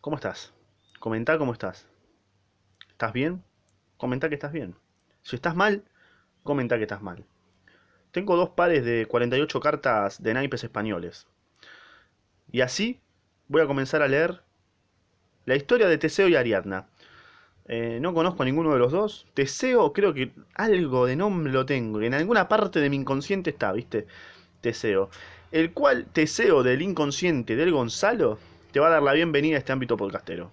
¿Cómo 0.00 0.14
estás? 0.14 0.52
Comentá 1.00 1.38
cómo 1.38 1.52
estás. 1.52 1.88
¿Estás 2.88 3.12
bien? 3.12 3.42
Comentá 3.96 4.28
que 4.28 4.36
estás 4.36 4.52
bien. 4.52 4.76
Si 5.22 5.34
estás 5.34 5.56
mal, 5.56 5.82
comentá 6.44 6.76
que 6.76 6.84
estás 6.84 7.02
mal. 7.02 7.24
Tengo 8.12 8.36
dos 8.36 8.50
pares 8.50 8.84
de 8.84 9.06
48 9.06 9.58
cartas 9.58 10.22
de 10.22 10.34
naipes 10.34 10.62
españoles. 10.62 11.26
Y 12.52 12.60
así 12.60 13.00
voy 13.48 13.62
a 13.62 13.66
comenzar 13.66 14.00
a 14.02 14.08
leer 14.08 14.40
la 15.46 15.56
historia 15.56 15.88
de 15.88 15.98
Teseo 15.98 16.28
y 16.28 16.36
Ariadna. 16.36 16.86
Eh, 17.66 17.98
no 18.00 18.14
conozco 18.14 18.44
a 18.44 18.46
ninguno 18.46 18.72
de 18.72 18.78
los 18.78 18.92
dos. 18.92 19.26
Teseo, 19.34 19.92
creo 19.92 20.14
que 20.14 20.32
algo 20.54 21.06
de 21.06 21.16
nombre 21.16 21.52
lo 21.52 21.66
tengo. 21.66 22.00
En 22.02 22.14
alguna 22.14 22.46
parte 22.46 22.78
de 22.78 22.88
mi 22.88 22.96
inconsciente 22.96 23.50
está, 23.50 23.72
¿viste? 23.72 24.06
Teseo. 24.60 25.10
El 25.50 25.72
cual 25.72 26.06
Teseo 26.06 26.62
del 26.62 26.82
inconsciente 26.82 27.56
del 27.56 27.72
Gonzalo 27.72 28.38
va 28.80 28.88
a 28.88 28.90
dar 28.90 29.02
la 29.02 29.12
bienvenida 29.12 29.56
a 29.56 29.58
este 29.58 29.72
ámbito 29.72 29.96
podcastero. 29.96 30.52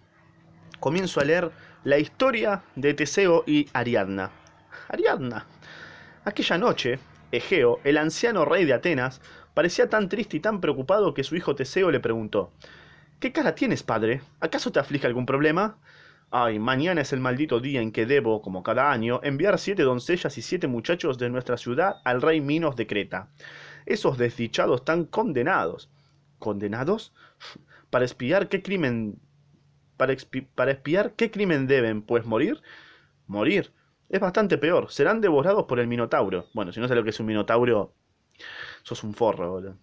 Comienzo 0.79 1.19
a 1.19 1.23
leer 1.23 1.51
la 1.83 1.97
historia 1.97 2.63
de 2.75 2.93
Teseo 2.93 3.43
y 3.45 3.67
Ariadna. 3.73 4.31
Ariadna. 4.89 5.45
Aquella 6.23 6.57
noche, 6.57 6.99
Egeo, 7.31 7.79
el 7.83 7.97
anciano 7.97 8.45
rey 8.45 8.65
de 8.65 8.73
Atenas, 8.73 9.21
parecía 9.53 9.89
tan 9.89 10.09
triste 10.09 10.37
y 10.37 10.39
tan 10.39 10.61
preocupado 10.61 11.13
que 11.13 11.23
su 11.23 11.35
hijo 11.35 11.55
Teseo 11.55 11.91
le 11.91 11.99
preguntó 11.99 12.51
¿Qué 13.19 13.31
cara 13.31 13.55
tienes, 13.55 13.83
padre? 13.83 14.21
¿Acaso 14.39 14.71
te 14.71 14.79
aflige 14.79 15.07
algún 15.07 15.25
problema? 15.25 15.77
Ay, 16.31 16.59
mañana 16.59 17.01
es 17.01 17.13
el 17.13 17.19
maldito 17.19 17.59
día 17.59 17.81
en 17.81 17.91
que 17.91 18.05
debo, 18.05 18.41
como 18.41 18.63
cada 18.63 18.91
año, 18.91 19.19
enviar 19.23 19.57
siete 19.57 19.83
doncellas 19.83 20.37
y 20.37 20.41
siete 20.41 20.67
muchachos 20.67 21.17
de 21.17 21.29
nuestra 21.29 21.57
ciudad 21.57 21.97
al 22.03 22.21
rey 22.21 22.41
Minos 22.41 22.75
de 22.75 22.87
Creta. 22.87 23.29
Esos 23.85 24.17
desdichados 24.17 24.81
están 24.81 25.05
condenados. 25.05 25.89
¿Condenados? 26.39 27.13
Para 27.89 28.05
espiar 28.05 28.49
qué 28.49 28.61
crimen. 28.61 29.19
Para, 29.97 30.15
para 30.55 30.71
espiar 30.71 31.13
qué 31.13 31.31
crimen 31.31 31.67
deben, 31.67 32.01
pues 32.01 32.25
morir. 32.25 32.61
Morir. 33.27 33.73
Es 34.09 34.19
bastante 34.19 34.57
peor. 34.57 34.91
Serán 34.91 35.21
devorados 35.21 35.65
por 35.65 35.79
el 35.79 35.87
Minotauro. 35.87 36.47
Bueno, 36.53 36.71
si 36.71 36.79
no 36.79 36.87
sé 36.87 36.95
lo 36.95 37.03
que 37.03 37.09
es 37.09 37.19
un 37.19 37.25
Minotauro, 37.25 37.93
sos 38.83 39.03
un 39.03 39.13
forro, 39.13 39.51
boludo. 39.51 39.77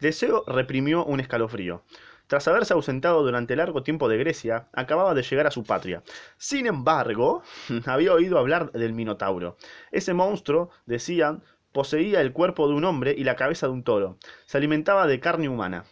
Deseo 0.00 0.44
reprimió 0.46 1.04
un 1.04 1.20
escalofrío. 1.20 1.84
Tras 2.26 2.46
haberse 2.48 2.74
ausentado 2.74 3.22
durante 3.22 3.56
largo 3.56 3.82
tiempo 3.82 4.08
de 4.08 4.16
Grecia, 4.16 4.68
acababa 4.72 5.14
de 5.14 5.22
llegar 5.22 5.48
a 5.48 5.50
su 5.50 5.64
patria. 5.64 6.02
Sin 6.38 6.66
embargo, 6.66 7.42
había 7.86 8.14
oído 8.14 8.38
hablar 8.38 8.72
del 8.72 8.92
Minotauro. 8.94 9.56
Ese 9.90 10.14
monstruo, 10.14 10.70
decían, 10.86 11.42
poseía 11.72 12.20
el 12.20 12.32
cuerpo 12.32 12.68
de 12.68 12.74
un 12.74 12.84
hombre 12.84 13.14
y 13.18 13.24
la 13.24 13.36
cabeza 13.36 13.66
de 13.66 13.72
un 13.72 13.82
toro. 13.82 14.16
Se 14.46 14.58
alimentaba 14.58 15.06
de 15.06 15.20
carne 15.20 15.48
humana. 15.48 15.84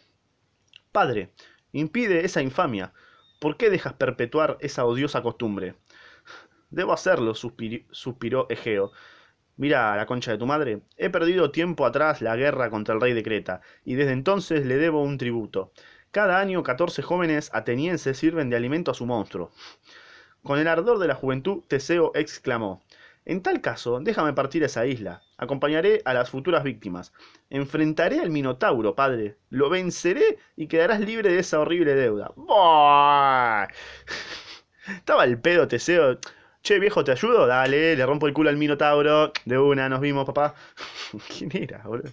Padre, 0.92 1.32
impide 1.72 2.24
esa 2.24 2.42
infamia. 2.42 2.92
¿Por 3.40 3.56
qué 3.56 3.70
dejas 3.70 3.94
perpetuar 3.94 4.56
esa 4.60 4.84
odiosa 4.84 5.22
costumbre? 5.22 5.74
Debo 6.70 6.92
hacerlo, 6.92 7.34
suspiró 7.34 8.46
Egeo. 8.50 8.92
Mira, 9.56 9.96
la 9.96 10.06
concha 10.06 10.32
de 10.32 10.38
tu 10.38 10.46
madre, 10.46 10.82
he 10.96 11.10
perdido 11.10 11.50
tiempo 11.50 11.84
atrás 11.84 12.22
la 12.22 12.36
guerra 12.36 12.70
contra 12.70 12.94
el 12.94 13.00
rey 13.00 13.12
de 13.12 13.22
Creta, 13.22 13.60
y 13.84 13.94
desde 13.94 14.12
entonces 14.12 14.64
le 14.66 14.76
debo 14.76 15.02
un 15.02 15.18
tributo. 15.18 15.72
Cada 16.10 16.38
año 16.38 16.62
14 16.62 17.02
jóvenes 17.02 17.50
atenienses 17.52 18.16
sirven 18.16 18.50
de 18.50 18.56
alimento 18.56 18.90
a 18.90 18.94
su 18.94 19.04
monstruo. 19.04 19.50
Con 20.42 20.58
el 20.58 20.68
ardor 20.68 20.98
de 20.98 21.08
la 21.08 21.14
juventud, 21.14 21.64
Teseo 21.68 22.12
exclamó, 22.14 22.82
En 23.28 23.42
tal 23.42 23.60
caso, 23.60 24.00
déjame 24.00 24.32
partir 24.32 24.62
a 24.62 24.66
esa 24.66 24.86
isla. 24.86 25.20
Acompañaré 25.36 26.00
a 26.06 26.14
las 26.14 26.30
futuras 26.30 26.64
víctimas. 26.64 27.12
Enfrentaré 27.50 28.20
al 28.20 28.30
Minotauro, 28.30 28.94
padre. 28.94 29.36
Lo 29.50 29.68
venceré 29.68 30.38
y 30.56 30.66
quedarás 30.66 31.00
libre 31.00 31.30
de 31.30 31.40
esa 31.40 31.60
horrible 31.60 31.94
deuda. 31.94 32.32
Estaba 34.88 35.24
el 35.24 35.38
pedo, 35.38 35.68
Teseo. 35.68 36.18
Che, 36.62 36.78
viejo, 36.78 37.04
¿te 37.04 37.12
ayudo? 37.12 37.46
Dale, 37.46 37.96
le 37.96 38.06
rompo 38.06 38.26
el 38.26 38.32
culo 38.32 38.48
al 38.48 38.56
Minotauro. 38.56 39.30
De 39.44 39.58
una, 39.58 39.90
nos 39.90 40.00
vimos, 40.00 40.24
papá. 40.24 40.54
¿Quién 41.36 41.50
era, 41.54 41.82
boludo? 41.82 42.10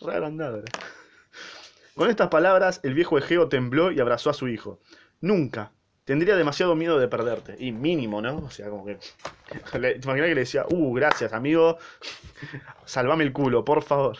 Raro 0.00 0.26
andado. 0.26 0.64
Con 1.94 2.10
estas 2.10 2.26
palabras, 2.26 2.80
el 2.82 2.94
viejo 2.94 3.18
Egeo 3.18 3.48
tembló 3.48 3.92
y 3.92 4.00
abrazó 4.00 4.30
a 4.30 4.34
su 4.34 4.48
hijo. 4.48 4.80
Nunca. 5.20 5.70
Tendría 6.04 6.36
demasiado 6.36 6.74
miedo 6.74 6.98
de 6.98 7.08
perderte. 7.08 7.56
Y 7.58 7.72
mínimo, 7.72 8.20
¿no? 8.20 8.36
O 8.38 8.50
sea, 8.50 8.68
como 8.68 8.84
que. 8.84 8.96
¿Te 9.72 9.78
imaginas 9.78 10.28
que 10.28 10.34
le 10.34 10.40
decía, 10.40 10.66
uh, 10.68 10.94
gracias, 10.94 11.32
amigo? 11.32 11.78
Salvame 12.84 13.24
el 13.24 13.32
culo, 13.32 13.64
por 13.64 13.82
favor. 13.82 14.18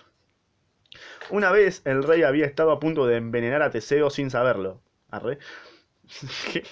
Una 1.31 1.51
vez 1.51 1.83
el 1.85 2.03
rey 2.03 2.23
había 2.23 2.47
estado 2.47 2.71
a 2.71 2.81
punto 2.81 3.07
de 3.07 3.17
envenenar 3.17 3.63
a 3.63 3.71
Teseo 3.71 4.11
sin 4.11 4.31
saberlo. 4.31 4.81
Arre. 5.11 5.39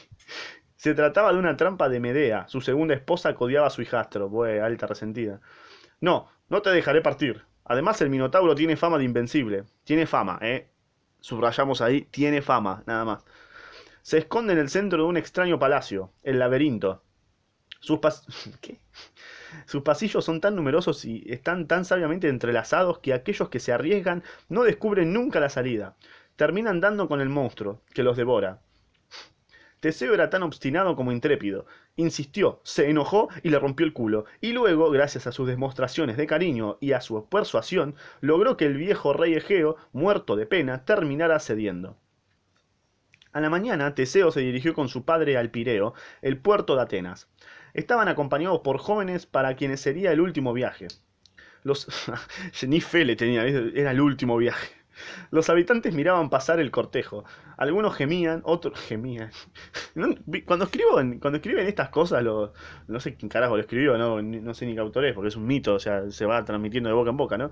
Se 0.77 0.95
trataba 0.95 1.33
de 1.33 1.39
una 1.39 1.56
trampa 1.56 1.89
de 1.89 2.01
Medea. 2.01 2.49
Su 2.49 2.61
segunda 2.61 2.95
esposa 2.95 3.34
codiaba 3.34 3.69
a 3.69 3.71
su 3.71 3.83
hijastro. 3.83 4.28
Bueh, 4.28 4.61
alta 4.61 4.87
resentida. 4.87 5.41
No, 6.01 6.28
no 6.49 6.62
te 6.62 6.71
dejaré 6.71 7.03
partir. 7.03 7.45
Además, 7.65 8.01
el 8.01 8.11
Minotauro 8.11 8.55
tiene 8.55 8.77
fama 8.77 8.99
de 8.99 9.05
invencible. 9.05 9.65
Tiene 9.84 10.06
fama, 10.06 10.39
¿eh? 10.43 10.72
subrayamos 11.22 11.81
ahí, 11.81 12.03
tiene 12.03 12.43
fama, 12.43 12.83
nada 12.87 13.05
más. 13.06 13.25
Se 14.03 14.19
esconde 14.19 14.53
en 14.53 14.59
el 14.59 14.69
centro 14.69 15.05
de 15.05 15.09
un 15.09 15.17
extraño 15.17 15.61
palacio, 15.61 16.13
el 16.25 16.41
laberinto. 16.41 17.05
Sus, 19.67 19.83
pasillos 19.83 20.25
son 20.25 20.41
tan 20.41 20.57
numerosos 20.57 21.05
y 21.05 21.25
están 21.27 21.69
tan 21.69 21.85
sabiamente 21.85 22.29
entrelazados 22.29 22.99
que 22.99 23.13
aquellos 23.13 23.49
que 23.49 23.61
se 23.61 23.73
arriesgan 23.73 24.25
no 24.49 24.65
descubren 24.65 25.13
nunca 25.13 25.39
la 25.41 25.49
salida. 25.49 25.97
Terminan 26.37 26.81
dando 26.81 27.07
con 27.09 27.21
el 27.21 27.29
monstruo, 27.29 27.83
que 27.95 28.03
los 28.03 28.17
devora. 28.17 28.61
Teseo 29.79 30.15
era 30.15 30.31
tan 30.31 30.43
obstinado 30.43 30.97
como 30.97 31.13
intrépido. 31.13 31.67
Insistió, 31.97 32.61
se 32.65 32.89
enojó 32.89 33.29
y 33.43 33.51
le 33.51 33.59
rompió 33.59 33.87
el 33.87 33.93
culo, 33.93 34.25
y 34.41 34.53
luego, 34.53 34.91
gracias 34.91 35.27
a 35.27 35.33
sus 35.33 35.47
demostraciones 35.47 36.17
de 36.17 36.27
cariño 36.27 36.79
y 36.81 36.93
a 36.93 37.01
su 37.01 37.29
persuasión, 37.29 37.95
logró 38.21 38.57
que 38.57 38.67
el 38.67 38.77
viejo 38.77 39.13
rey 39.13 39.34
Egeo, 39.34 39.77
muerto 39.93 40.37
de 40.37 40.47
pena, 40.47 40.84
terminara 40.84 41.39
cediendo. 41.41 41.99
A 43.32 43.41
la 43.41 43.48
mañana, 43.48 43.94
Teseo 43.94 44.31
se 44.31 44.41
dirigió 44.41 44.75
con 44.75 44.88
su 44.88 45.04
padre 45.04 45.38
al 45.38 45.50
Pireo, 45.50 45.94
el 46.20 46.37
puerto 46.37 46.76
de 46.76 46.82
Atenas. 46.82 47.28
Estaban 47.72 48.09
acompañados 48.09 48.60
por 48.60 48.78
jóvenes 48.78 49.25
para 49.25 49.56
quienes 49.56 49.81
sería 49.81 50.12
el 50.12 50.20
último 50.20 50.53
viaje. 50.53 50.88
Los... 51.62 51.88
Ni 52.66 52.81
fe 52.81 53.04
le 53.04 53.16
tenía, 53.16 53.44
era 53.44 53.92
el 53.92 54.00
último 54.00 54.37
viaje. 54.37 54.82
Los 55.31 55.48
habitantes 55.48 55.94
miraban 55.94 56.28
pasar 56.28 56.60
el 56.60 56.71
cortejo. 56.71 57.25
Algunos 57.56 57.94
gemían, 57.94 58.42
otros 58.44 58.78
gemían. 58.88 59.31
Cuando 60.47 60.66
escribo, 60.66 60.97
cuando 61.21 61.37
escriben 61.37 61.66
estas 61.66 61.88
cosas, 61.88 62.22
no 62.22 63.00
sé 63.00 63.15
quién 63.15 63.28
carajo 63.28 63.56
lo 63.56 63.62
escribió, 63.62 63.97
no, 63.97 64.21
no 64.21 64.54
sé 64.54 64.66
ni 64.66 64.75
qué 64.75 64.81
autor 64.81 65.06
es, 65.06 65.15
porque 65.15 65.28
es 65.28 65.37
un 65.37 65.47
mito, 65.47 65.75
o 65.75 65.81
sea, 65.81 66.10
se 66.10 66.26
va 66.26 66.44
transmitiendo 66.44 66.91
de 66.91 66.94
boca 66.94 67.10
en 67.10 67.16
boca, 67.16 67.38
¿no? 67.38 67.50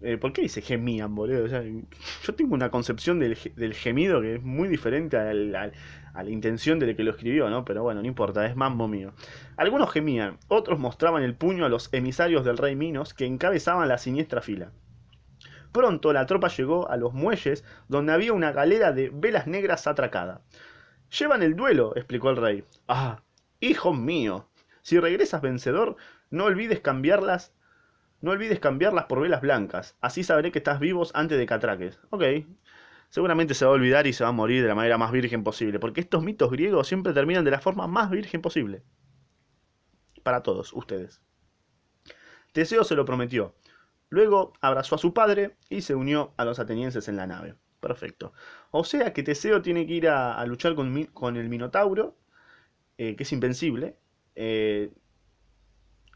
Eh, 0.00 0.16
¿Por 0.16 0.32
qué 0.32 0.42
dice 0.42 0.62
gemían, 0.62 1.14
boludo? 1.14 1.46
yo 1.46 2.34
tengo 2.34 2.54
una 2.54 2.70
concepción 2.70 3.18
del, 3.18 3.34
gemido 3.74 4.20
que 4.20 4.36
es 4.36 4.42
muy 4.42 4.68
diferente 4.68 5.16
a 5.16 5.32
la 5.34 6.30
intención 6.30 6.78
de 6.78 6.94
que 6.94 7.02
lo 7.02 7.10
escribió, 7.10 7.50
¿no? 7.50 7.64
Pero 7.64 7.82
bueno, 7.82 8.00
no 8.00 8.06
importa, 8.06 8.46
es 8.46 8.54
mambo 8.54 8.86
mío. 8.86 9.12
Algunos 9.56 9.90
gemían, 9.90 10.38
otros 10.46 10.78
mostraban 10.78 11.24
el 11.24 11.34
puño 11.34 11.64
a 11.64 11.68
los 11.68 11.92
emisarios 11.92 12.44
del 12.44 12.58
rey 12.58 12.76
Minos 12.76 13.12
que 13.12 13.26
encabezaban 13.26 13.88
la 13.88 13.98
siniestra 13.98 14.40
fila. 14.40 14.70
Pronto 15.72 16.12
la 16.12 16.26
tropa 16.26 16.48
llegó 16.48 16.88
a 16.88 16.96
los 16.96 17.12
muelles 17.12 17.64
donde 17.88 18.12
había 18.12 18.32
una 18.32 18.52
galera 18.52 18.92
de 18.92 19.10
velas 19.12 19.46
negras 19.46 19.86
atracada. 19.86 20.42
Llevan 21.18 21.42
el 21.42 21.56
duelo, 21.56 21.94
explicó 21.96 22.30
el 22.30 22.36
rey. 22.36 22.64
Ah, 22.86 23.22
hijo 23.60 23.92
mío, 23.92 24.48
si 24.82 24.98
regresas 24.98 25.42
vencedor, 25.42 25.96
no 26.30 26.44
olvides 26.44 26.80
cambiarlas, 26.80 27.52
no 28.20 28.32
olvides 28.32 28.60
cambiarlas 28.60 29.06
por 29.06 29.20
velas 29.20 29.40
blancas, 29.40 29.96
así 30.00 30.24
sabré 30.24 30.52
que 30.52 30.58
estás 30.58 30.80
vivos 30.80 31.12
antes 31.14 31.38
de 31.38 31.46
que 31.46 31.54
atraques. 31.54 32.00
Ok. 32.10 32.24
Seguramente 33.10 33.54
se 33.54 33.64
va 33.64 33.70
a 33.70 33.74
olvidar 33.74 34.06
y 34.06 34.12
se 34.12 34.24
va 34.24 34.30
a 34.30 34.32
morir 34.32 34.62
de 34.62 34.68
la 34.68 34.74
manera 34.74 34.98
más 34.98 35.12
virgen 35.12 35.42
posible, 35.42 35.78
porque 35.78 36.00
estos 36.00 36.22
mitos 36.22 36.50
griegos 36.50 36.88
siempre 36.88 37.14
terminan 37.14 37.44
de 37.44 37.50
la 37.52 37.60
forma 37.60 37.86
más 37.86 38.10
virgen 38.10 38.42
posible. 38.42 38.82
Para 40.22 40.42
todos 40.42 40.72
ustedes. 40.74 41.22
Teseo 42.52 42.84
se 42.84 42.94
lo 42.94 43.04
prometió, 43.04 43.54
Luego 44.10 44.54
abrazó 44.60 44.94
a 44.94 44.98
su 44.98 45.12
padre 45.12 45.56
y 45.68 45.82
se 45.82 45.94
unió 45.94 46.32
a 46.36 46.44
los 46.44 46.58
atenienses 46.58 47.08
en 47.08 47.16
la 47.16 47.26
nave. 47.26 47.54
Perfecto. 47.80 48.32
O 48.70 48.84
sea 48.84 49.12
que 49.12 49.22
Teseo 49.22 49.62
tiene 49.62 49.86
que 49.86 49.94
ir 49.94 50.08
a, 50.08 50.44
luchar 50.46 50.74
con, 50.74 51.36
el 51.36 51.48
Minotauro, 51.48 52.16
eh, 52.96 53.16
que 53.16 53.22
es 53.22 53.32
invencible. 53.32 53.96
Eh, 54.34 54.90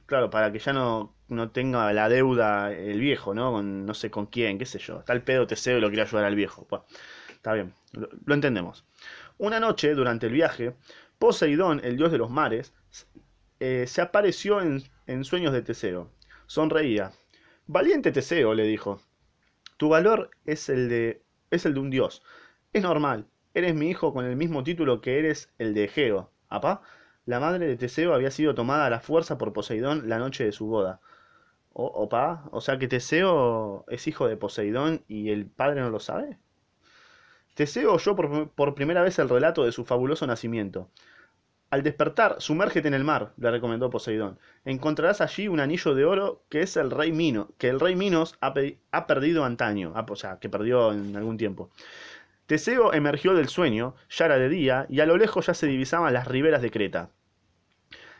claro, 0.06 0.30
para 0.30 0.52
que 0.52 0.58
ya 0.58 0.72
no, 0.72 1.14
no, 1.32 1.50
tenga 1.50 1.92
la 1.92 2.08
deuda 2.08 2.72
el 2.72 3.00
viejo, 3.00 3.34
¿no? 3.34 3.52
Con, 3.52 3.86
no 3.86 3.94
sé 3.94 4.10
con 4.10 4.26
quién, 4.26 4.58
qué 4.58 4.66
sé 4.66 4.78
yo. 4.78 5.00
Está 5.00 5.12
el 5.12 5.22
pedo 5.22 5.46
Teseo 5.46 5.78
y 5.78 5.80
lo 5.80 5.88
quiere 5.88 6.02
ayudar 6.02 6.24
al 6.24 6.34
viejo. 6.34 6.66
está 7.30 7.52
bien, 7.52 7.74
lo, 7.92 8.34
entendemos. 8.34 8.84
Una 9.38 9.60
noche, 9.60 9.94
durante 9.94 10.26
el 10.26 10.32
viaje, 10.32 10.74
Poseidón, 11.18 11.80
el 11.84 11.96
dios 11.96 12.12
de 12.12 12.18
los 12.18 12.30
mares, 12.30 12.74
eh, 13.60 13.86
se 13.86 14.00
apareció 14.00 14.60
en, 14.60 14.82
en 15.06 15.24
sueños 15.24 15.52
de 15.52 15.62
Teseo. 15.62 16.10
Sonreía, 16.46 17.12
Valiente 17.66 18.12
Teseo, 18.12 18.54
le 18.54 18.64
dijo. 18.64 19.00
Tu 19.76 19.88
valor 19.88 20.30
es 20.44 20.68
el 20.68 20.88
de. 20.88 21.22
es 21.50 21.64
el 21.64 21.74
de 21.74 21.80
un 21.80 21.90
dios. 21.90 22.22
Es 22.72 22.82
normal. 22.82 23.26
eres 23.54 23.74
mi 23.74 23.88
hijo 23.88 24.12
con 24.12 24.24
el 24.24 24.36
mismo 24.36 24.64
título 24.64 25.00
que 25.00 25.18
eres 25.18 25.50
el 25.58 25.72
de 25.74 25.84
Egeo. 25.84 26.30
¿Apá? 26.48 26.82
La 27.24 27.38
madre 27.38 27.66
de 27.66 27.76
Teseo 27.76 28.14
había 28.14 28.30
sido 28.30 28.54
tomada 28.54 28.86
a 28.86 28.90
la 28.90 29.00
fuerza 29.00 29.38
por 29.38 29.52
Poseidón 29.52 30.08
la 30.08 30.18
noche 30.18 30.44
de 30.44 30.52
su 30.52 30.66
boda. 30.66 31.00
O, 31.74 31.86
opa, 31.86 32.44
o 32.50 32.60
sea 32.60 32.78
que 32.78 32.88
Teseo 32.88 33.84
es 33.88 34.06
hijo 34.06 34.28
de 34.28 34.36
Poseidón 34.36 35.02
y 35.08 35.30
el 35.30 35.46
padre 35.46 35.80
no 35.80 35.90
lo 35.90 36.00
sabe. 36.00 36.38
Teseo 37.54 37.94
oyó 37.94 38.16
por, 38.16 38.50
por 38.50 38.74
primera 38.74 39.02
vez 39.02 39.18
el 39.18 39.28
relato 39.28 39.64
de 39.64 39.72
su 39.72 39.84
fabuloso 39.84 40.26
nacimiento. 40.26 40.88
Al 41.72 41.82
despertar, 41.82 42.36
sumérgete 42.38 42.88
en 42.88 42.92
el 42.92 43.02
mar, 43.02 43.32
le 43.38 43.50
recomendó 43.50 43.88
Poseidón. 43.88 44.38
Encontrarás 44.66 45.22
allí 45.22 45.48
un 45.48 45.58
anillo 45.58 45.94
de 45.94 46.04
oro 46.04 46.42
que 46.50 46.60
es 46.60 46.76
el 46.76 46.90
rey 46.90 47.12
Minos, 47.12 47.48
que 47.56 47.70
el 47.70 47.80
rey 47.80 47.96
Minos 47.96 48.36
ha, 48.42 48.52
ha 48.90 49.06
perdido 49.06 49.44
antaño, 49.44 49.92
ah, 49.94 50.04
o 50.06 50.16
sea, 50.16 50.38
que 50.38 50.50
perdió 50.50 50.92
en 50.92 51.16
algún 51.16 51.38
tiempo. 51.38 51.70
Teseo 52.44 52.92
emergió 52.92 53.32
del 53.32 53.48
sueño, 53.48 53.94
ya 54.10 54.26
era 54.26 54.36
de 54.36 54.50
día, 54.50 54.84
y 54.90 55.00
a 55.00 55.06
lo 55.06 55.16
lejos 55.16 55.46
ya 55.46 55.54
se 55.54 55.66
divisaban 55.66 56.12
las 56.12 56.28
riberas 56.28 56.60
de 56.60 56.70
Creta. 56.70 57.08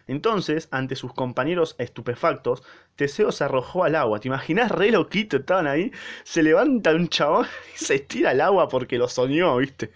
Entonces, 0.07 0.69
ante 0.71 0.97
sus 0.97 1.13
compañeros 1.13 1.77
estupefactos, 1.79 2.63
Teseo 2.97 3.33
se 3.33 3.45
arrojó 3.45 3.85
al 3.85 3.95
agua. 3.95 4.21
¿Te 4.21 4.29
imaginas? 4.29 4.71
Re 4.71 4.91
loquito, 4.91 5.39
estaban 5.39 5.67
ahí. 5.67 5.93
Se 6.25 6.43
levanta 6.43 6.95
un 6.95 7.09
chabón 7.09 7.47
y 7.75 7.79
se 7.85 7.97
estira 7.97 8.31
al 8.31 8.41
agua 8.41 8.69
porque 8.69 8.99
lo 8.99 9.09
soñó, 9.09 9.57
¿viste? 9.57 9.93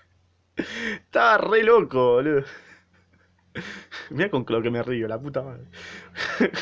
Estaba 0.57 1.39
re 1.39 1.63
loco, 1.63 2.15
boludo. 2.15 2.45
Mira 4.11 4.31
con 4.31 4.45
lo 4.49 4.63
que 4.63 4.71
me 4.71 4.83
río, 4.83 5.09
la 5.09 5.19
puta 5.19 5.43
madre. 5.43 5.65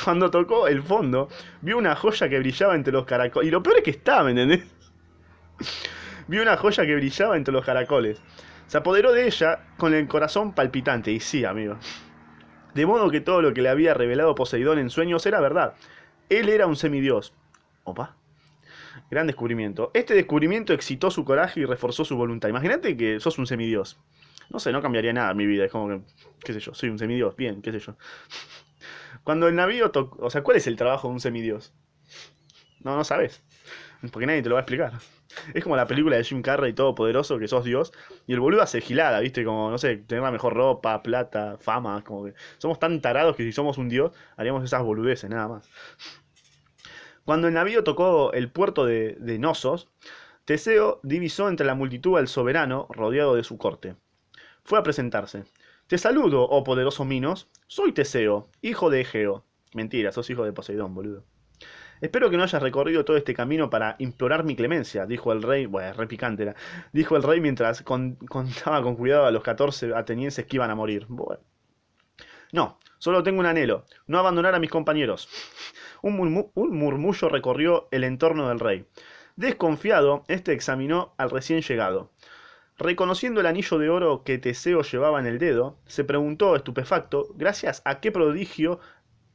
Cuando 0.04 0.30
tocó 0.30 0.68
el 0.68 0.82
fondo, 0.82 1.28
vio 1.60 1.78
una 1.78 1.96
joya 1.96 2.28
que 2.28 2.38
brillaba 2.38 2.74
entre 2.74 2.92
los 2.92 3.04
caracoles. 3.04 3.48
Y 3.48 3.50
lo 3.50 3.62
peor 3.62 3.78
es 3.78 3.82
que 3.82 3.90
estaba, 3.90 4.24
¿me 4.24 4.30
entendés? 4.30 4.64
Vio 6.26 6.42
una 6.42 6.56
joya 6.56 6.86
que 6.86 6.94
brillaba 6.94 7.36
entre 7.36 7.52
los 7.52 7.64
caracoles. 7.64 8.20
Se 8.66 8.78
apoderó 8.78 9.12
de 9.12 9.26
ella 9.26 9.60
con 9.76 9.94
el 9.94 10.08
corazón 10.08 10.54
palpitante. 10.54 11.12
Y 11.12 11.20
sí, 11.20 11.44
amigo. 11.44 11.76
De 12.74 12.86
modo 12.86 13.10
que 13.10 13.20
todo 13.20 13.40
lo 13.40 13.54
que 13.54 13.62
le 13.62 13.68
había 13.68 13.94
revelado 13.94 14.34
Poseidón 14.34 14.78
en 14.78 14.90
sueños 14.90 15.24
era 15.26 15.40
verdad. 15.40 15.74
Él 16.28 16.48
era 16.48 16.66
un 16.66 16.76
semidios. 16.76 17.32
Opa. 17.84 18.16
Gran 19.10 19.26
descubrimiento. 19.26 19.90
Este 19.94 20.14
descubrimiento 20.14 20.72
excitó 20.72 21.10
su 21.10 21.24
coraje 21.24 21.60
y 21.60 21.64
reforzó 21.64 22.04
su 22.04 22.16
voluntad. 22.16 22.48
Imagínate 22.48 22.96
que 22.96 23.20
sos 23.20 23.38
un 23.38 23.46
semidios. 23.46 23.98
No 24.50 24.58
sé, 24.58 24.72
no 24.72 24.82
cambiaría 24.82 25.12
nada 25.12 25.30
en 25.30 25.36
mi 25.36 25.46
vida. 25.46 25.64
Es 25.64 25.72
como 25.72 25.88
que, 25.88 26.00
qué 26.44 26.52
sé 26.52 26.60
yo, 26.60 26.74
soy 26.74 26.88
un 26.88 26.98
semidios. 26.98 27.36
Bien, 27.36 27.62
qué 27.62 27.72
sé 27.72 27.78
yo. 27.78 27.96
Cuando 29.22 29.48
el 29.48 29.54
navío 29.54 29.90
tocó... 29.90 30.24
O 30.24 30.30
sea, 30.30 30.42
¿cuál 30.42 30.56
es 30.56 30.66
el 30.66 30.76
trabajo 30.76 31.08
de 31.08 31.14
un 31.14 31.20
semidios? 31.20 31.72
No, 32.80 32.96
no 32.96 33.04
sabes. 33.04 33.42
Porque 34.12 34.26
nadie 34.26 34.42
te 34.42 34.48
lo 34.48 34.56
va 34.56 34.60
a 34.60 34.62
explicar. 34.62 34.92
Es 35.54 35.62
como 35.62 35.76
la 35.76 35.86
película 35.86 36.16
de 36.16 36.24
Jim 36.24 36.42
Carrey 36.42 36.72
Todopoderoso, 36.72 37.38
que 37.38 37.48
sos 37.48 37.64
Dios, 37.64 37.92
y 38.26 38.32
el 38.32 38.40
boludo 38.40 38.62
hace 38.62 38.80
gilada, 38.80 39.20
¿viste? 39.20 39.44
Como, 39.44 39.70
no 39.70 39.78
sé, 39.78 39.96
tener 39.96 40.22
la 40.22 40.30
mejor 40.30 40.54
ropa, 40.54 41.02
plata, 41.02 41.56
fama, 41.58 42.02
como 42.04 42.24
que 42.24 42.34
somos 42.58 42.78
tan 42.78 43.00
tarados 43.00 43.36
que 43.36 43.42
si 43.42 43.52
somos 43.52 43.78
un 43.78 43.88
Dios, 43.88 44.12
haríamos 44.36 44.64
esas 44.64 44.82
boludeces, 44.82 45.30
nada 45.30 45.48
más. 45.48 45.68
Cuando 47.24 47.48
el 47.48 47.54
navío 47.54 47.84
tocó 47.84 48.32
el 48.32 48.50
puerto 48.50 48.84
de, 48.84 49.16
de 49.18 49.38
Nosos, 49.38 49.88
Teseo 50.44 51.00
divisó 51.02 51.48
entre 51.48 51.66
la 51.66 51.74
multitud 51.74 52.18
al 52.18 52.28
soberano 52.28 52.86
rodeado 52.90 53.34
de 53.34 53.44
su 53.44 53.56
corte. 53.56 53.96
Fue 54.62 54.78
a 54.78 54.82
presentarse. 54.82 55.44
Te 55.86 55.98
saludo, 55.98 56.42
oh 56.42 56.64
poderoso 56.64 57.04
Minos. 57.04 57.48
Soy 57.66 57.92
Teseo, 57.92 58.50
hijo 58.60 58.90
de 58.90 59.02
Egeo. 59.02 59.44
Mentira, 59.74 60.12
sos 60.12 60.28
hijo 60.30 60.44
de 60.44 60.52
Poseidón, 60.52 60.94
boludo. 60.94 61.24
Espero 62.00 62.30
que 62.30 62.36
no 62.36 62.42
hayas 62.42 62.62
recorrido 62.62 63.04
todo 63.04 63.16
este 63.16 63.34
camino 63.34 63.70
para 63.70 63.96
implorar 63.98 64.44
mi 64.44 64.56
clemencia, 64.56 65.06
dijo 65.06 65.32
el 65.32 65.42
rey, 65.42 65.66
bueno, 65.66 65.92
re 65.94 66.06
picante 66.06 66.54
dijo 66.92 67.16
el 67.16 67.22
rey 67.22 67.40
mientras 67.40 67.82
con- 67.82 68.16
contaba 68.28 68.82
con 68.82 68.96
cuidado 68.96 69.26
a 69.26 69.30
los 69.30 69.42
14 69.42 69.94
atenienses 69.94 70.46
que 70.46 70.56
iban 70.56 70.70
a 70.70 70.74
morir. 70.74 71.06
Bueno. 71.08 71.40
No, 72.52 72.78
solo 72.98 73.22
tengo 73.22 73.40
un 73.40 73.46
anhelo, 73.46 73.84
no 74.06 74.18
abandonar 74.18 74.54
a 74.54 74.60
mis 74.60 74.70
compañeros. 74.70 75.28
Un, 76.02 76.50
un 76.54 76.76
murmullo 76.78 77.28
recorrió 77.28 77.88
el 77.90 78.04
entorno 78.04 78.48
del 78.48 78.60
rey. 78.60 78.86
Desconfiado, 79.36 80.24
este 80.28 80.52
examinó 80.52 81.14
al 81.16 81.30
recién 81.30 81.62
llegado. 81.62 82.10
Reconociendo 82.76 83.40
el 83.40 83.46
anillo 83.46 83.78
de 83.78 83.88
oro 83.88 84.22
que 84.24 84.38
Teseo 84.38 84.82
llevaba 84.82 85.20
en 85.20 85.26
el 85.26 85.38
dedo, 85.38 85.78
se 85.86 86.04
preguntó 86.04 86.56
estupefacto, 86.56 87.28
gracias 87.36 87.82
a 87.84 88.00
qué 88.00 88.12
prodigio 88.12 88.80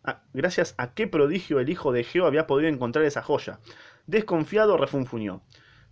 a- 0.03 0.21
gracias 0.33 0.75
a 0.77 0.93
qué 0.93 1.07
prodigio 1.07 1.59
el 1.59 1.69
hijo 1.69 1.91
de 1.91 2.03
Geo 2.03 2.25
había 2.25 2.47
podido 2.47 2.69
encontrar 2.69 3.05
esa 3.05 3.21
joya. 3.21 3.59
Desconfiado, 4.07 4.77
refunfuñó. 4.77 5.41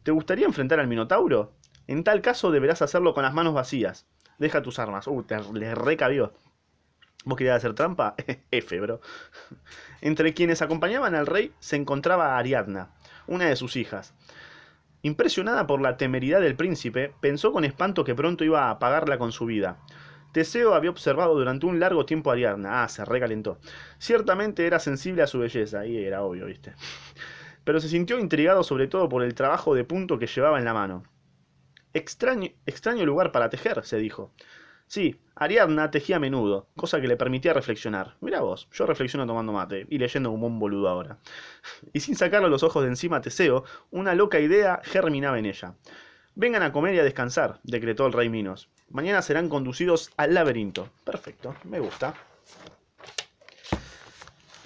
¿Te 0.04 0.12
gustaría 0.12 0.46
enfrentar 0.46 0.80
al 0.80 0.88
Minotauro? 0.88 1.54
En 1.88 2.04
tal 2.04 2.22
caso 2.22 2.52
deberás 2.52 2.82
hacerlo 2.82 3.14
con 3.14 3.24
las 3.24 3.34
manos 3.34 3.54
vacías. 3.54 4.08
Deja 4.38 4.62
tus 4.62 4.80
armas. 4.80 5.08
Uh, 5.08 5.24
te 5.24 5.38
le 5.54 5.74
recabió. 5.76 6.34
¿Vos 7.26 7.38
querías 7.38 7.58
hacer 7.58 7.74
trampa? 7.74 8.16
F, 8.52 8.80
bro. 8.80 9.02
Entre 10.02 10.34
quienes 10.34 10.62
acompañaban 10.62 11.16
al 11.16 11.28
rey 11.28 11.52
se 11.60 11.76
encontraba 11.76 12.38
Ariadna, 12.38 12.92
una 13.28 13.46
de 13.46 13.56
sus 13.56 13.76
hijas. 13.76 14.14
Impresionada 15.02 15.68
por 15.68 15.82
la 15.82 15.98
temeridad 15.98 16.42
del 16.42 16.56
príncipe, 16.56 17.14
pensó 17.22 17.52
con 17.52 17.64
espanto 17.66 18.04
que 18.04 18.16
pronto 18.16 18.44
iba 18.44 18.70
a 18.70 18.80
pagarla 18.80 19.18
con 19.18 19.32
su 19.32 19.46
vida. 19.46 19.78
Teseo 20.32 20.74
había 20.74 20.90
observado 20.90 21.36
durante 21.36 21.66
un 21.66 21.80
largo 21.80 22.06
tiempo 22.06 22.30
a 22.30 22.34
Ariadna. 22.34 22.84
Ah, 22.84 22.90
se 22.90 23.06
recalentó. 23.06 23.60
Ciertamente 23.98 24.68
era 24.68 24.80
sensible 24.80 25.24
a 25.24 25.28
su 25.28 25.40
belleza, 25.40 25.86
y 25.86 25.98
era 25.98 26.24
obvio, 26.24 26.46
¿viste? 26.46 26.74
Pero 27.64 27.80
se 27.80 27.90
sintió 27.90 28.20
intrigado 28.20 28.64
sobre 28.64 28.88
todo 28.88 29.10
por 29.10 29.24
el 29.24 29.34
trabajo 29.34 29.76
de 29.76 29.84
punto 29.84 30.20
que 30.20 30.28
llevaba 30.28 30.60
en 30.60 30.66
la 30.66 30.74
mano. 30.74 31.04
Extraño, 31.94 33.06
lugar 33.06 33.32
para 33.32 33.50
tejer, 33.50 33.84
se 33.84 33.98
dijo. 33.98 34.32
Sí, 34.88 35.20
Ariadna 35.36 35.92
tejía 35.92 36.20
menudo, 36.20 36.68
cosa 36.78 37.02
que 37.02 37.08
le 37.08 37.18
permitía 37.18 37.54
reflexionar. 37.54 38.16
Mira 38.22 38.40
vos, 38.40 38.70
yo 38.72 38.86
reflexiono 38.86 39.28
tomando 39.28 39.52
mate 39.52 39.86
y 39.90 39.98
leyendo 39.98 40.32
como 40.32 40.48
un 40.48 40.60
boludo 40.60 40.88
ahora. 40.88 41.18
Y 41.94 42.00
sin 42.00 42.16
sacarle 42.16 42.50
los 42.50 42.64
ojos 42.64 42.84
de 42.84 42.90
encima 42.90 43.18
a 43.18 43.22
Teseo, 43.22 43.66
una 43.92 44.16
loca 44.16 44.40
idea 44.40 44.80
germinaba 44.84 45.40
en 45.40 45.48
ella. 45.48 45.76
Vengan 46.36 46.64
a 46.64 46.72
comer 46.72 46.96
y 46.96 47.00
a 47.00 47.04
descansar, 47.04 47.60
decretó 47.64 48.06
el 48.06 48.14
rey 48.14 48.30
Minos. 48.30 48.70
Mañana 48.90 49.22
serán 49.22 49.50
conducidos 49.50 50.12
al 50.18 50.34
laberinto. 50.34 50.90
Perfecto, 51.04 51.56
me 51.66 51.80
gusta. 51.80 52.14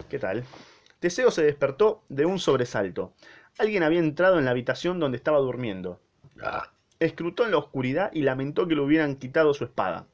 ¿Qué 0.09 0.19
tal? 0.19 0.43
Teseo 0.99 1.31
se 1.31 1.43
despertó 1.43 2.03
de 2.09 2.25
un 2.25 2.37
sobresalto. 2.37 3.13
Alguien 3.57 3.83
había 3.83 3.99
entrado 3.99 4.37
en 4.37 4.45
la 4.45 4.51
habitación 4.51 4.99
donde 4.99 5.17
estaba 5.17 5.39
durmiendo. 5.39 5.99
Escrutó 6.99 7.45
en 7.45 7.51
la 7.51 7.57
oscuridad 7.57 8.11
y 8.13 8.21
lamentó 8.21 8.67
que 8.67 8.75
le 8.75 8.81
hubieran 8.81 9.15
quitado 9.15 9.53
su 9.53 9.63
espada. 9.63 10.05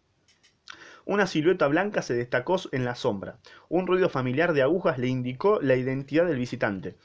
Una 1.06 1.28
silueta 1.28 1.68
blanca 1.68 2.02
se 2.02 2.14
destacó 2.14 2.57
en 2.71 2.85
la 2.85 2.95
sombra. 2.95 3.37
Un 3.69 3.87
ruido 3.87 4.09
familiar 4.09 4.54
de 4.54 4.61
agujas 4.61 4.97
le 4.97 5.07
indicó 5.07 5.59
la 5.61 5.76
identidad 5.76 6.26
del 6.26 6.37
visitante. 6.37 6.95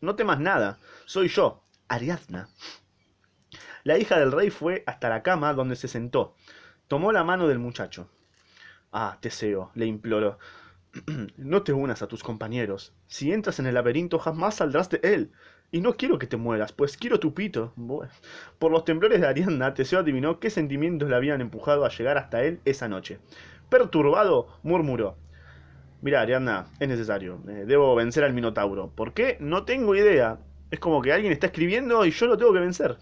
No 0.00 0.14
temas 0.14 0.38
nada, 0.38 0.78
soy 1.06 1.28
yo, 1.28 1.62
Ariadna. 1.88 2.48
La 3.84 3.98
hija 3.98 4.18
del 4.18 4.32
rey 4.32 4.50
fue 4.50 4.82
hasta 4.86 5.08
la 5.08 5.22
cama 5.22 5.54
donde 5.54 5.76
se 5.76 5.88
sentó. 5.88 6.34
Tomó 6.88 7.12
la 7.12 7.24
mano 7.24 7.48
del 7.48 7.58
muchacho. 7.58 8.08
Ah, 8.92 9.18
Teseo, 9.20 9.70
le 9.74 9.86
imploró. 9.86 10.38
No 11.36 11.62
te 11.62 11.72
unas 11.72 12.02
a 12.02 12.08
tus 12.08 12.22
compañeros. 12.22 12.94
Si 13.06 13.32
entras 13.32 13.58
en 13.58 13.66
el 13.66 13.74
laberinto 13.74 14.18
jamás 14.18 14.56
saldrás 14.56 14.88
de 14.90 15.00
él. 15.02 15.30
Y 15.70 15.82
no 15.82 15.94
quiero 15.94 16.18
que 16.18 16.26
te 16.26 16.38
mueras, 16.38 16.72
pues 16.72 16.96
quiero 16.96 17.20
tu 17.20 17.34
pito. 17.34 17.74
Por 18.58 18.72
los 18.72 18.84
temblores 18.86 19.20
de 19.20 19.26
Ariadna, 19.26 19.74
Teseo 19.74 19.98
adivinó 19.98 20.40
qué 20.40 20.48
sentimientos 20.48 21.10
le 21.10 21.16
habían 21.16 21.42
empujado 21.42 21.84
a 21.84 21.90
llegar 21.90 22.16
hasta 22.16 22.42
él 22.42 22.60
esa 22.64 22.88
noche. 22.88 23.18
Perturbado, 23.68 24.48
murmuró. 24.62 25.16
Mira, 26.00 26.22
Ariadna, 26.22 26.68
es 26.80 26.88
necesario. 26.88 27.40
Eh, 27.48 27.64
debo 27.66 27.94
vencer 27.94 28.24
al 28.24 28.32
Minotauro. 28.32 28.90
¿Por 28.94 29.12
qué? 29.12 29.36
No 29.40 29.64
tengo 29.64 29.94
idea. 29.94 30.38
Es 30.70 30.80
como 30.80 31.02
que 31.02 31.12
alguien 31.12 31.32
está 31.32 31.48
escribiendo 31.48 32.04
y 32.06 32.12
yo 32.12 32.26
lo 32.26 32.38
tengo 32.38 32.52
que 32.54 32.60
vencer. 32.60 32.96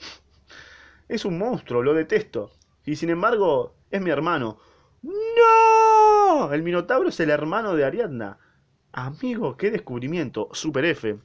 Es 1.08 1.24
un 1.24 1.38
monstruo, 1.38 1.82
lo 1.82 1.94
detesto. 1.94 2.50
Y 2.84 2.96
sin 2.96 3.10
embargo, 3.10 3.74
es 3.90 4.00
mi 4.00 4.10
hermano. 4.10 4.58
¡No! 5.02 6.52
El 6.52 6.62
Minotauro 6.62 7.08
es 7.08 7.20
el 7.20 7.30
hermano 7.30 7.74
de 7.74 7.84
Ariadna. 7.84 8.38
Amigo, 8.92 9.56
qué 9.56 9.70
descubrimiento. 9.70 10.48
Super 10.52 10.84
F. 10.84 11.18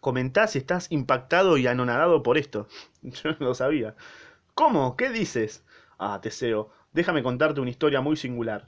Comentá 0.00 0.46
si 0.46 0.58
estás 0.58 0.90
impactado 0.90 1.58
y 1.58 1.66
anonadado 1.66 2.22
por 2.22 2.38
esto. 2.38 2.68
Yo 3.02 3.32
no 3.32 3.46
lo 3.46 3.54
sabía. 3.54 3.96
¿Cómo? 4.54 4.96
¿Qué 4.96 5.10
dices? 5.10 5.64
Ah, 5.98 6.20
Teseo, 6.22 6.70
déjame 6.92 7.22
contarte 7.22 7.60
una 7.60 7.70
historia 7.70 8.00
muy 8.00 8.16
singular. 8.16 8.66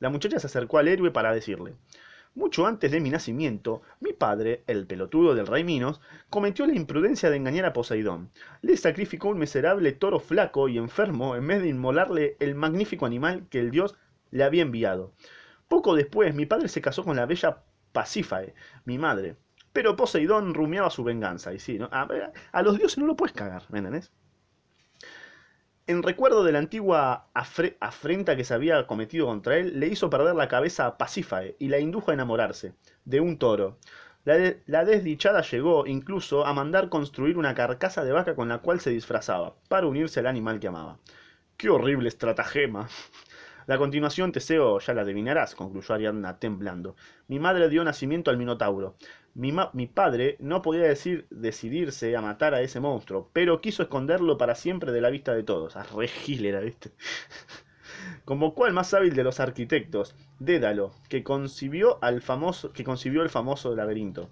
La 0.00 0.10
muchacha 0.10 0.40
se 0.40 0.46
acercó 0.46 0.78
al 0.78 0.88
héroe 0.88 1.10
para 1.10 1.32
decirle. 1.32 1.74
Mucho 2.34 2.66
antes 2.66 2.90
de 2.90 3.00
mi 3.00 3.10
nacimiento, 3.10 3.82
mi 4.00 4.12
padre, 4.12 4.64
el 4.66 4.86
pelotudo 4.86 5.34
del 5.34 5.46
rey 5.46 5.64
Minos, 5.64 6.00
cometió 6.30 6.66
la 6.66 6.74
imprudencia 6.74 7.30
de 7.30 7.36
engañar 7.36 7.64
a 7.66 7.72
Poseidón. 7.72 8.30
Le 8.60 8.76
sacrificó 8.76 9.28
un 9.28 9.38
miserable 9.38 9.92
toro 9.92 10.18
flaco 10.20 10.68
y 10.68 10.78
enfermo 10.78 11.36
en 11.36 11.46
vez 11.46 11.62
de 11.62 11.68
inmolarle 11.68 12.36
el 12.40 12.54
magnífico 12.54 13.06
animal 13.06 13.46
que 13.50 13.60
el 13.60 13.70
dios 13.70 13.96
le 14.30 14.44
había 14.44 14.62
enviado. 14.62 15.12
Poco 15.68 15.94
después, 15.94 16.34
mi 16.34 16.46
padre 16.46 16.68
se 16.68 16.80
casó 16.80 17.04
con 17.04 17.16
la 17.16 17.26
bella 17.26 17.62
Pasífae, 17.92 18.54
mi 18.84 18.98
madre. 18.98 19.36
Pero 19.72 19.96
Poseidón 19.96 20.54
rumiaba 20.54 20.90
su 20.90 21.04
venganza, 21.04 21.52
y 21.52 21.58
sí, 21.58 21.78
¿no? 21.78 21.88
a, 21.92 22.08
a 22.52 22.62
los 22.62 22.78
dioses 22.78 22.98
no 22.98 23.06
lo 23.06 23.16
puedes 23.16 23.34
cagar, 23.34 23.64
¿me 23.70 23.78
entendés? 23.78 24.10
En 25.86 26.02
recuerdo 26.02 26.42
de 26.42 26.50
la 26.52 26.58
antigua 26.58 27.28
afre- 27.34 27.76
afrenta 27.80 28.36
que 28.36 28.42
se 28.44 28.52
había 28.54 28.86
cometido 28.88 29.26
contra 29.26 29.56
él, 29.58 29.78
le 29.78 29.86
hizo 29.88 30.10
perder 30.10 30.34
la 30.34 30.48
cabeza 30.48 30.86
a 30.86 30.98
Pasífae 30.98 31.54
y 31.60 31.68
la 31.68 31.78
indujo 31.78 32.10
a 32.10 32.14
enamorarse 32.14 32.74
de 33.04 33.20
un 33.20 33.38
toro. 33.38 33.78
La, 34.24 34.54
la 34.66 34.84
desdichada 34.84 35.42
llegó 35.42 35.86
incluso 35.86 36.46
a 36.46 36.52
mandar 36.52 36.88
construir 36.88 37.38
una 37.38 37.54
carcasa 37.54 38.04
de 38.04 38.12
vaca 38.12 38.34
con 38.34 38.48
la 38.48 38.58
cual 38.58 38.80
se 38.80 38.90
disfrazaba, 38.90 39.54
para 39.68 39.86
unirse 39.86 40.20
al 40.20 40.26
animal 40.26 40.58
que 40.60 40.68
amaba. 40.68 40.98
¡Qué 41.56 41.68
horrible 41.70 42.08
estratagema! 42.08 42.88
La 43.66 43.78
continuación, 43.78 44.32
Teseo, 44.32 44.80
ya 44.80 44.92
la 44.92 45.02
adivinarás, 45.02 45.54
concluyó 45.54 45.94
Ariadna 45.94 46.38
temblando. 46.38 46.96
Mi 47.28 47.38
madre 47.38 47.68
dio 47.68 47.84
nacimiento 47.84 48.30
al 48.30 48.36
Minotauro. 48.36 48.96
Mi, 49.34 49.54
mi 49.72 49.86
padre 49.86 50.36
no 50.40 50.62
podía 50.62 50.82
decir 50.82 51.26
decidirse 51.30 52.16
a 52.16 52.20
matar 52.20 52.54
a 52.54 52.60
ese 52.60 52.80
monstruo, 52.80 53.30
pero 53.32 53.60
quiso 53.60 53.84
esconderlo 53.84 54.36
para 54.36 54.56
siempre 54.56 54.90
de 54.90 55.00
la 55.00 55.10
vista 55.10 55.32
de 55.32 55.44
todos. 55.44 55.76
Ah, 55.76 55.86
re 55.94 56.08
gil 56.08 56.44
era, 56.44 56.60
¿viste? 56.60 56.90
Convocó 58.24 58.64
al 58.64 58.72
más 58.72 58.92
hábil 58.94 59.14
de 59.14 59.24
los 59.24 59.38
arquitectos, 59.38 60.16
Dédalo, 60.40 60.92
que 61.08 61.22
concibió, 61.22 61.98
al 62.02 62.20
famoso, 62.20 62.72
que 62.72 62.84
concibió 62.84 63.22
el 63.22 63.30
famoso 63.30 63.74
laberinto. 63.76 64.30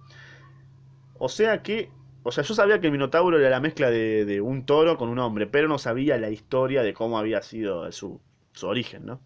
O 1.19 1.29
sea 1.29 1.63
que... 1.63 1.91
O 2.23 2.33
sea, 2.33 2.45
yo 2.45 2.53
sabía 2.53 2.81
que 2.81 2.89
el 2.89 2.93
Minotauro 2.93 3.39
era 3.39 3.49
la 3.49 3.61
mezcla 3.61 3.89
de, 3.91 4.27
de 4.27 4.43
un 4.43 4.67
toro 4.67 4.99
con 4.99 5.09
un 5.09 5.19
hombre, 5.21 5.47
pero 5.47 5.69
no 5.69 5.79
sabía 5.79 6.19
la 6.19 6.29
historia 6.29 6.83
de 6.83 6.93
cómo 6.93 7.19
había 7.19 7.41
sido 7.41 7.91
su, 7.93 8.21
su 8.53 8.67
origen, 8.67 9.07
¿no? 9.07 9.21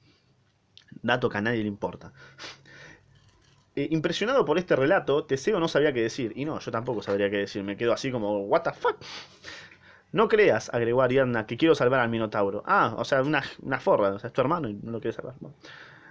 Dato 1.02 1.28
que 1.28 1.38
a 1.38 1.40
nadie 1.40 1.62
le 1.62 1.69
importa. 1.69 2.12
Eh, 3.76 3.88
impresionado 3.90 4.45
por 4.45 4.57
este 4.57 4.76
relato, 4.76 5.25
Teseo 5.25 5.59
no 5.59 5.66
sabía 5.66 5.93
qué 5.93 6.00
decir. 6.00 6.33
Y 6.37 6.45
no, 6.45 6.61
yo 6.61 6.71
tampoco 6.71 7.02
sabría 7.02 7.28
qué 7.28 7.38
decir. 7.38 7.64
Me 7.64 7.76
quedo 7.76 7.93
así 7.93 8.12
como, 8.12 8.38
¿What 8.47 8.62
the 8.62 8.73
fuck? 8.73 8.99
No 10.12 10.28
creas, 10.28 10.73
agregó 10.73 11.02
Ariadna, 11.02 11.45
que 11.45 11.57
quiero 11.57 11.75
salvar 11.75 11.99
al 11.99 12.09
Minotauro. 12.09 12.62
Ah, 12.66 12.95
o 12.97 13.04
sea, 13.04 13.21
una, 13.23 13.43
una 13.62 13.81
forra, 13.81 14.11
o 14.11 14.19
sea, 14.21 14.28
es 14.28 14.33
tu 14.33 14.43
hermano 14.43 14.69
y 14.69 14.75
no 14.75 14.93
lo 14.93 15.00
quieres 15.00 15.16
salvar. 15.16 15.35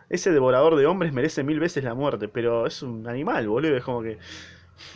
Ese 0.10 0.32
devorador 0.32 0.75
de 0.75 0.86
hombres 0.86 1.13
merece 1.13 1.43
mil 1.43 1.60
veces 1.60 1.86
la 1.86 1.93
muerte, 1.93 2.27
pero 2.27 2.67
es 2.67 2.84
un 2.84 3.08
animal, 3.08 3.48
boludo. 3.48 3.77
Es 3.77 3.84
como 3.84 4.01
que. 4.01 4.17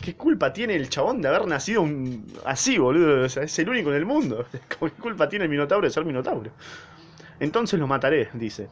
¿Qué 0.02 0.14
culpa 0.14 0.52
tiene 0.52 0.76
el 0.76 0.90
chabón 0.90 1.22
de 1.22 1.28
haber 1.28 1.46
nacido 1.46 1.82
un... 1.82 2.26
así, 2.44 2.78
boludo? 2.78 3.24
O 3.24 3.28
sea, 3.28 3.44
es 3.44 3.58
el 3.58 3.68
único 3.68 3.90
en 3.90 3.96
el 3.96 4.06
mundo. 4.06 4.44
¿Qué 4.68 4.90
culpa 4.90 5.28
tiene 5.28 5.46
el 5.46 5.50
Minotauro 5.50 5.86
de 5.86 5.92
ser 5.92 6.04
Minotauro? 6.04 6.50
Entonces 7.40 7.78
lo 7.78 7.86
mataré, 7.86 8.28
dice. 8.34 8.68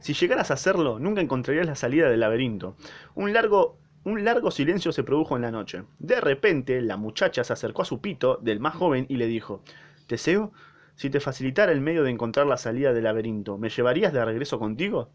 Si 0.00 0.14
llegaras 0.14 0.50
a 0.50 0.54
hacerlo, 0.54 0.98
nunca 0.98 1.20
encontrarías 1.20 1.66
la 1.66 1.76
salida 1.76 2.08
del 2.08 2.20
laberinto. 2.20 2.76
Un 3.14 3.32
largo, 3.32 3.78
un 4.04 4.24
largo 4.24 4.50
silencio 4.50 4.90
se 4.90 5.04
produjo 5.04 5.36
en 5.36 5.42
la 5.42 5.52
noche. 5.52 5.84
De 5.98 6.20
repente, 6.20 6.80
la 6.80 6.96
muchacha 6.96 7.44
se 7.44 7.52
acercó 7.52 7.82
a 7.82 7.86
su 7.86 8.00
pito 8.00 8.36
del 8.42 8.58
más 8.58 8.74
joven 8.74 9.06
y 9.08 9.16
le 9.16 9.26
dijo: 9.26 9.62
Teseo, 10.08 10.52
si 10.96 11.08
te 11.08 11.20
facilitara 11.20 11.72
el 11.72 11.80
medio 11.80 12.02
de 12.02 12.10
encontrar 12.10 12.46
la 12.46 12.56
salida 12.56 12.92
del 12.92 13.04
laberinto, 13.04 13.58
¿me 13.58 13.68
llevarías 13.68 14.12
de 14.12 14.24
regreso 14.24 14.58
contigo? 14.58 15.10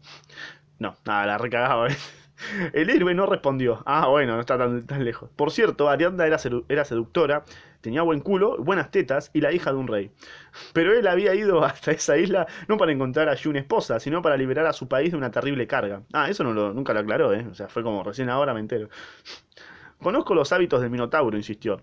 No, 0.78 0.96
nada, 1.04 1.26
la 1.26 1.38
recagaba, 1.38 1.88
¿eh? 1.88 1.96
El 2.72 2.88
héroe 2.88 3.14
no 3.14 3.26
respondió. 3.26 3.82
Ah, 3.84 4.06
bueno, 4.08 4.34
no 4.34 4.40
está 4.40 4.56
tan, 4.56 4.86
tan 4.86 5.04
lejos. 5.04 5.28
Por 5.34 5.50
cierto, 5.50 5.88
Ariadna 5.88 6.26
era, 6.26 6.38
era 6.68 6.84
seductora, 6.84 7.44
tenía 7.80 8.02
buen 8.02 8.20
culo, 8.20 8.56
buenas 8.58 8.90
tetas 8.90 9.30
y 9.32 9.40
la 9.40 9.52
hija 9.52 9.72
de 9.72 9.78
un 9.78 9.88
rey. 9.88 10.10
Pero 10.72 10.92
él 10.92 11.06
había 11.06 11.34
ido 11.34 11.64
hasta 11.64 11.92
esa 11.92 12.16
isla 12.16 12.46
no 12.68 12.76
para 12.76 12.92
encontrar 12.92 13.28
allí 13.28 13.48
una 13.48 13.60
esposa, 13.60 14.00
sino 14.00 14.22
para 14.22 14.36
liberar 14.36 14.66
a 14.66 14.72
su 14.72 14.88
país 14.88 15.12
de 15.12 15.16
una 15.16 15.30
terrible 15.30 15.66
carga. 15.66 16.02
Ah, 16.12 16.28
eso 16.28 16.44
no 16.44 16.52
lo, 16.52 16.72
nunca 16.72 16.92
lo 16.92 17.00
aclaró, 17.00 17.32
¿eh? 17.32 17.46
O 17.50 17.54
sea, 17.54 17.68
fue 17.68 17.82
como 17.82 18.02
recién 18.02 18.28
ahora 18.30 18.54
me 18.54 18.60
entero. 18.60 18.88
Conozco 20.02 20.34
los 20.34 20.52
hábitos 20.52 20.80
del 20.80 20.90
Minotauro, 20.90 21.36
insistió. 21.36 21.82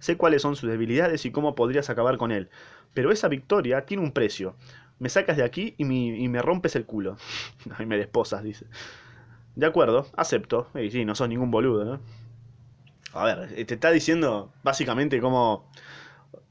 Sé 0.00 0.16
cuáles 0.16 0.42
son 0.42 0.56
sus 0.56 0.68
debilidades 0.68 1.24
y 1.24 1.30
cómo 1.30 1.54
podrías 1.54 1.88
acabar 1.88 2.18
con 2.18 2.30
él. 2.32 2.50
Pero 2.92 3.10
esa 3.10 3.28
victoria 3.28 3.86
tiene 3.86 4.02
un 4.02 4.12
precio. 4.12 4.56
Me 4.98 5.08
sacas 5.08 5.36
de 5.36 5.44
aquí 5.44 5.74
y, 5.78 5.84
y 5.84 6.28
me 6.28 6.42
rompes 6.42 6.76
el 6.76 6.84
culo. 6.84 7.16
Ay, 7.78 7.86
me 7.86 7.96
desposas, 7.96 8.42
dice. 8.42 8.66
De 9.56 9.66
acuerdo, 9.66 10.06
acepto. 10.16 10.68
Y 10.74 10.90
sí, 10.90 11.04
no 11.04 11.14
sos 11.14 11.28
ningún 11.28 11.50
boludo, 11.50 11.84
¿no? 11.84 12.00
A 13.14 13.24
ver, 13.24 13.66
te 13.66 13.74
está 13.74 13.90
diciendo 13.90 14.52
básicamente 14.62 15.20
cómo... 15.20 15.70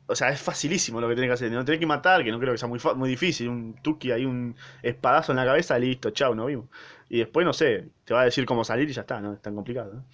O 0.05 0.15
sea, 0.15 0.29
es 0.29 0.41
facilísimo 0.41 0.99
lo 0.99 1.07
que 1.07 1.15
tenés 1.15 1.29
que 1.29 1.33
hacer. 1.33 1.51
No 1.51 1.63
tenés 1.63 1.79
que 1.79 1.85
matar, 1.85 2.23
que 2.23 2.31
no 2.31 2.39
creo 2.39 2.53
que 2.53 2.57
sea 2.57 2.67
muy, 2.67 2.79
muy 2.95 3.09
difícil. 3.09 3.49
Un 3.49 3.75
tuki 3.81 4.11
ahí, 4.11 4.25
un 4.25 4.55
espadazo 4.81 5.31
en 5.31 5.37
la 5.37 5.45
cabeza, 5.45 5.79
listo, 5.79 6.09
chau, 6.11 6.35
nos 6.35 6.47
vimos. 6.47 6.65
Y 7.09 7.19
después, 7.19 7.45
no 7.45 7.53
sé, 7.53 7.89
te 8.05 8.13
va 8.13 8.21
a 8.21 8.25
decir 8.25 8.45
cómo 8.45 8.63
salir 8.63 8.89
y 8.89 8.93
ya 8.93 9.01
está, 9.01 9.21
no 9.21 9.33
es 9.33 9.41
tan 9.41 9.53
complicado. 9.55 9.93
¿no? 9.93 10.05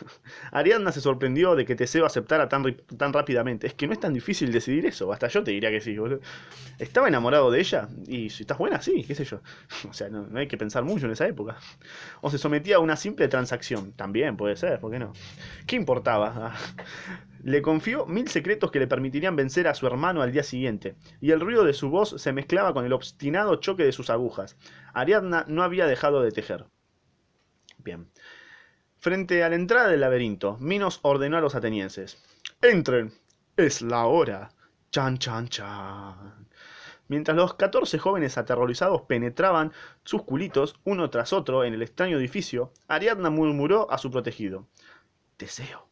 Ariadna 0.52 0.90
se 0.92 1.00
sorprendió 1.00 1.54
de 1.54 1.64
que 1.64 1.76
Teseo 1.76 2.04
aceptara 2.04 2.48
tan, 2.48 2.74
tan 2.98 3.12
rápidamente. 3.12 3.66
Es 3.66 3.74
que 3.74 3.86
no 3.86 3.92
es 3.92 4.00
tan 4.00 4.12
difícil 4.12 4.50
decidir 4.52 4.84
eso. 4.86 5.12
Hasta 5.12 5.28
yo 5.28 5.44
te 5.44 5.52
diría 5.52 5.70
que 5.70 5.80
sí. 5.80 5.96
Estaba 6.78 7.08
enamorado 7.08 7.50
de 7.50 7.60
ella. 7.60 7.88
Y 8.08 8.30
si 8.30 8.42
estás 8.42 8.58
buena, 8.58 8.82
sí, 8.82 9.04
qué 9.04 9.14
sé 9.14 9.24
yo. 9.24 9.40
O 9.88 9.92
sea, 9.92 10.08
no, 10.08 10.26
no 10.26 10.38
hay 10.38 10.48
que 10.48 10.58
pensar 10.58 10.84
mucho 10.84 11.06
en 11.06 11.12
esa 11.12 11.26
época. 11.26 11.56
O 12.20 12.30
se 12.30 12.38
sometía 12.38 12.76
a 12.76 12.80
una 12.80 12.96
simple 12.96 13.28
transacción. 13.28 13.92
También 13.92 14.36
puede 14.36 14.56
ser, 14.56 14.80
¿por 14.80 14.90
qué 14.90 14.98
no? 14.98 15.12
¿Qué 15.66 15.76
importaba? 15.76 16.54
Le 17.42 17.62
confió 17.62 18.04
mil 18.04 18.28
secretos 18.28 18.70
que 18.70 18.78
le 18.78 18.86
permitirían 18.86 19.34
vencer 19.34 19.66
a 19.66 19.74
su 19.74 19.86
hermano 19.86 20.20
al 20.20 20.30
día 20.30 20.42
siguiente, 20.42 20.96
y 21.20 21.30
el 21.30 21.40
ruido 21.40 21.64
de 21.64 21.72
su 21.72 21.88
voz 21.88 22.14
se 22.20 22.32
mezclaba 22.32 22.74
con 22.74 22.84
el 22.84 22.92
obstinado 22.92 23.56
choque 23.56 23.84
de 23.84 23.92
sus 23.92 24.10
agujas. 24.10 24.58
Ariadna 24.92 25.46
no 25.48 25.62
había 25.62 25.86
dejado 25.86 26.22
de 26.22 26.32
tejer. 26.32 26.66
Bien. 27.78 28.10
Frente 28.98 29.42
a 29.42 29.48
la 29.48 29.54
entrada 29.54 29.88
del 29.88 30.00
laberinto, 30.00 30.58
Minos 30.60 31.00
ordenó 31.02 31.38
a 31.38 31.40
los 31.40 31.54
atenienses: 31.54 32.22
¡Entren! 32.60 33.14
¡Es 33.56 33.80
la 33.80 34.04
hora! 34.04 34.50
¡Chan, 34.90 35.16
chan, 35.16 35.48
chan! 35.48 36.46
Mientras 37.08 37.36
los 37.36 37.54
catorce 37.54 37.98
jóvenes 37.98 38.36
aterrorizados 38.36 39.02
penetraban 39.02 39.72
sus 40.04 40.24
culitos 40.24 40.78
uno 40.84 41.08
tras 41.08 41.32
otro 41.32 41.64
en 41.64 41.72
el 41.72 41.82
extraño 41.82 42.18
edificio, 42.18 42.72
Ariadna 42.86 43.30
murmuró 43.30 43.90
a 43.90 43.96
su 43.96 44.10
protegido: 44.10 44.68
Teseo, 45.36 45.89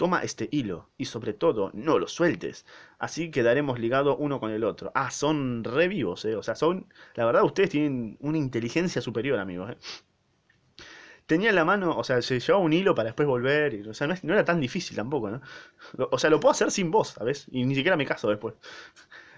toma 0.00 0.22
este 0.22 0.48
hilo 0.50 0.88
y 0.96 1.04
sobre 1.04 1.34
todo 1.34 1.70
no 1.74 1.98
lo 1.98 2.08
sueltes, 2.08 2.64
así 2.98 3.30
quedaremos 3.30 3.78
ligados 3.78 4.16
uno 4.18 4.40
con 4.40 4.50
el 4.50 4.64
otro. 4.64 4.92
Ah, 4.94 5.10
son 5.10 5.62
re 5.62 5.88
vivos, 5.88 6.24
eh. 6.24 6.36
O 6.36 6.42
sea, 6.42 6.54
son. 6.54 6.86
La 7.16 7.26
verdad, 7.26 7.44
ustedes 7.44 7.68
tienen 7.68 8.16
una 8.20 8.38
inteligencia 8.38 9.02
superior, 9.02 9.38
amigos, 9.38 9.72
eh. 9.72 9.76
Tenía 11.26 11.50
en 11.50 11.54
la 11.54 11.66
mano, 11.66 11.98
o 11.98 12.02
sea, 12.02 12.22
se 12.22 12.40
llevaba 12.40 12.64
un 12.64 12.72
hilo 12.72 12.94
para 12.94 13.08
después 13.08 13.28
volver, 13.28 13.74
y, 13.74 13.86
o 13.86 13.92
sea, 13.92 14.06
no, 14.06 14.14
no 14.22 14.32
era 14.32 14.42
tan 14.42 14.58
difícil 14.58 14.96
tampoco, 14.96 15.28
¿no? 15.28 15.42
O 16.10 16.18
sea, 16.18 16.30
lo 16.30 16.40
puedo 16.40 16.52
hacer 16.52 16.70
sin 16.70 16.90
voz, 16.90 17.08
¿sabes? 17.08 17.46
Y 17.50 17.66
ni 17.66 17.74
siquiera 17.74 17.98
me 17.98 18.06
caso 18.06 18.30
después. 18.30 18.54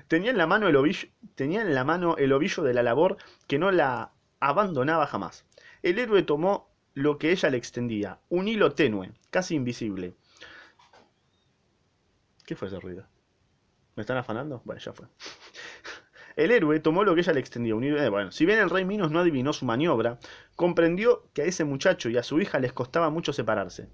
Tenía 0.07 0.31
en 0.31 0.39
la 0.39 0.47
mano 0.47 0.69
el 0.69 0.77
ovillo, 0.77 1.09
tenía 1.35 1.63
en 1.63 1.75
la 1.75 1.83
mano 1.83 2.17
el 2.19 2.33
ovillo 2.33 2.63
de 2.63 2.73
la 2.73 2.85
labor 2.85 3.17
que 3.49 3.59
no 3.59 3.73
la 3.73 4.13
abandonaba 4.39 5.09
jamás. 5.09 5.45
El 5.83 5.99
héroe 5.99 6.23
tomó 6.23 6.71
lo 6.95 7.19
que 7.19 7.33
ella 7.33 7.51
le 7.51 7.57
extendía, 7.57 8.21
un 8.29 8.47
hilo 8.47 8.75
tenue, 8.75 9.11
casi 9.31 9.57
invisible. 9.57 10.15
¿Qué 12.53 12.57
fue 12.57 12.69
ese 12.69 12.81
ruido? 12.81 13.07
¿Me 13.97 14.03
están 14.03 14.19
afanando? 14.19 14.61
Bueno, 14.67 14.79
ya 14.79 14.93
fue. 14.93 15.07
El 16.37 16.51
héroe 16.51 16.81
tomó 16.81 17.03
lo 17.03 17.15
que 17.15 17.23
ella 17.23 17.33
le 17.33 17.41
hilo, 17.41 17.99
eh, 17.99 18.11
bueno, 18.11 18.31
si 18.31 18.45
bien 18.45 18.59
el 18.59 18.69
rey 18.69 18.85
Minos 18.85 19.11
no 19.11 19.21
adivinó 19.21 19.55
su 19.55 19.65
maniobra, 19.65 20.19
comprendió 20.55 21.31
que 21.33 21.41
a 21.41 21.45
ese 21.47 21.65
muchacho 21.65 22.11
y 22.11 22.19
a 22.19 22.23
su 22.23 22.43
hija 22.43 22.59
les 22.59 22.75
costaba 22.75 23.09
mucho 23.09 23.33
separarse. 23.33 23.89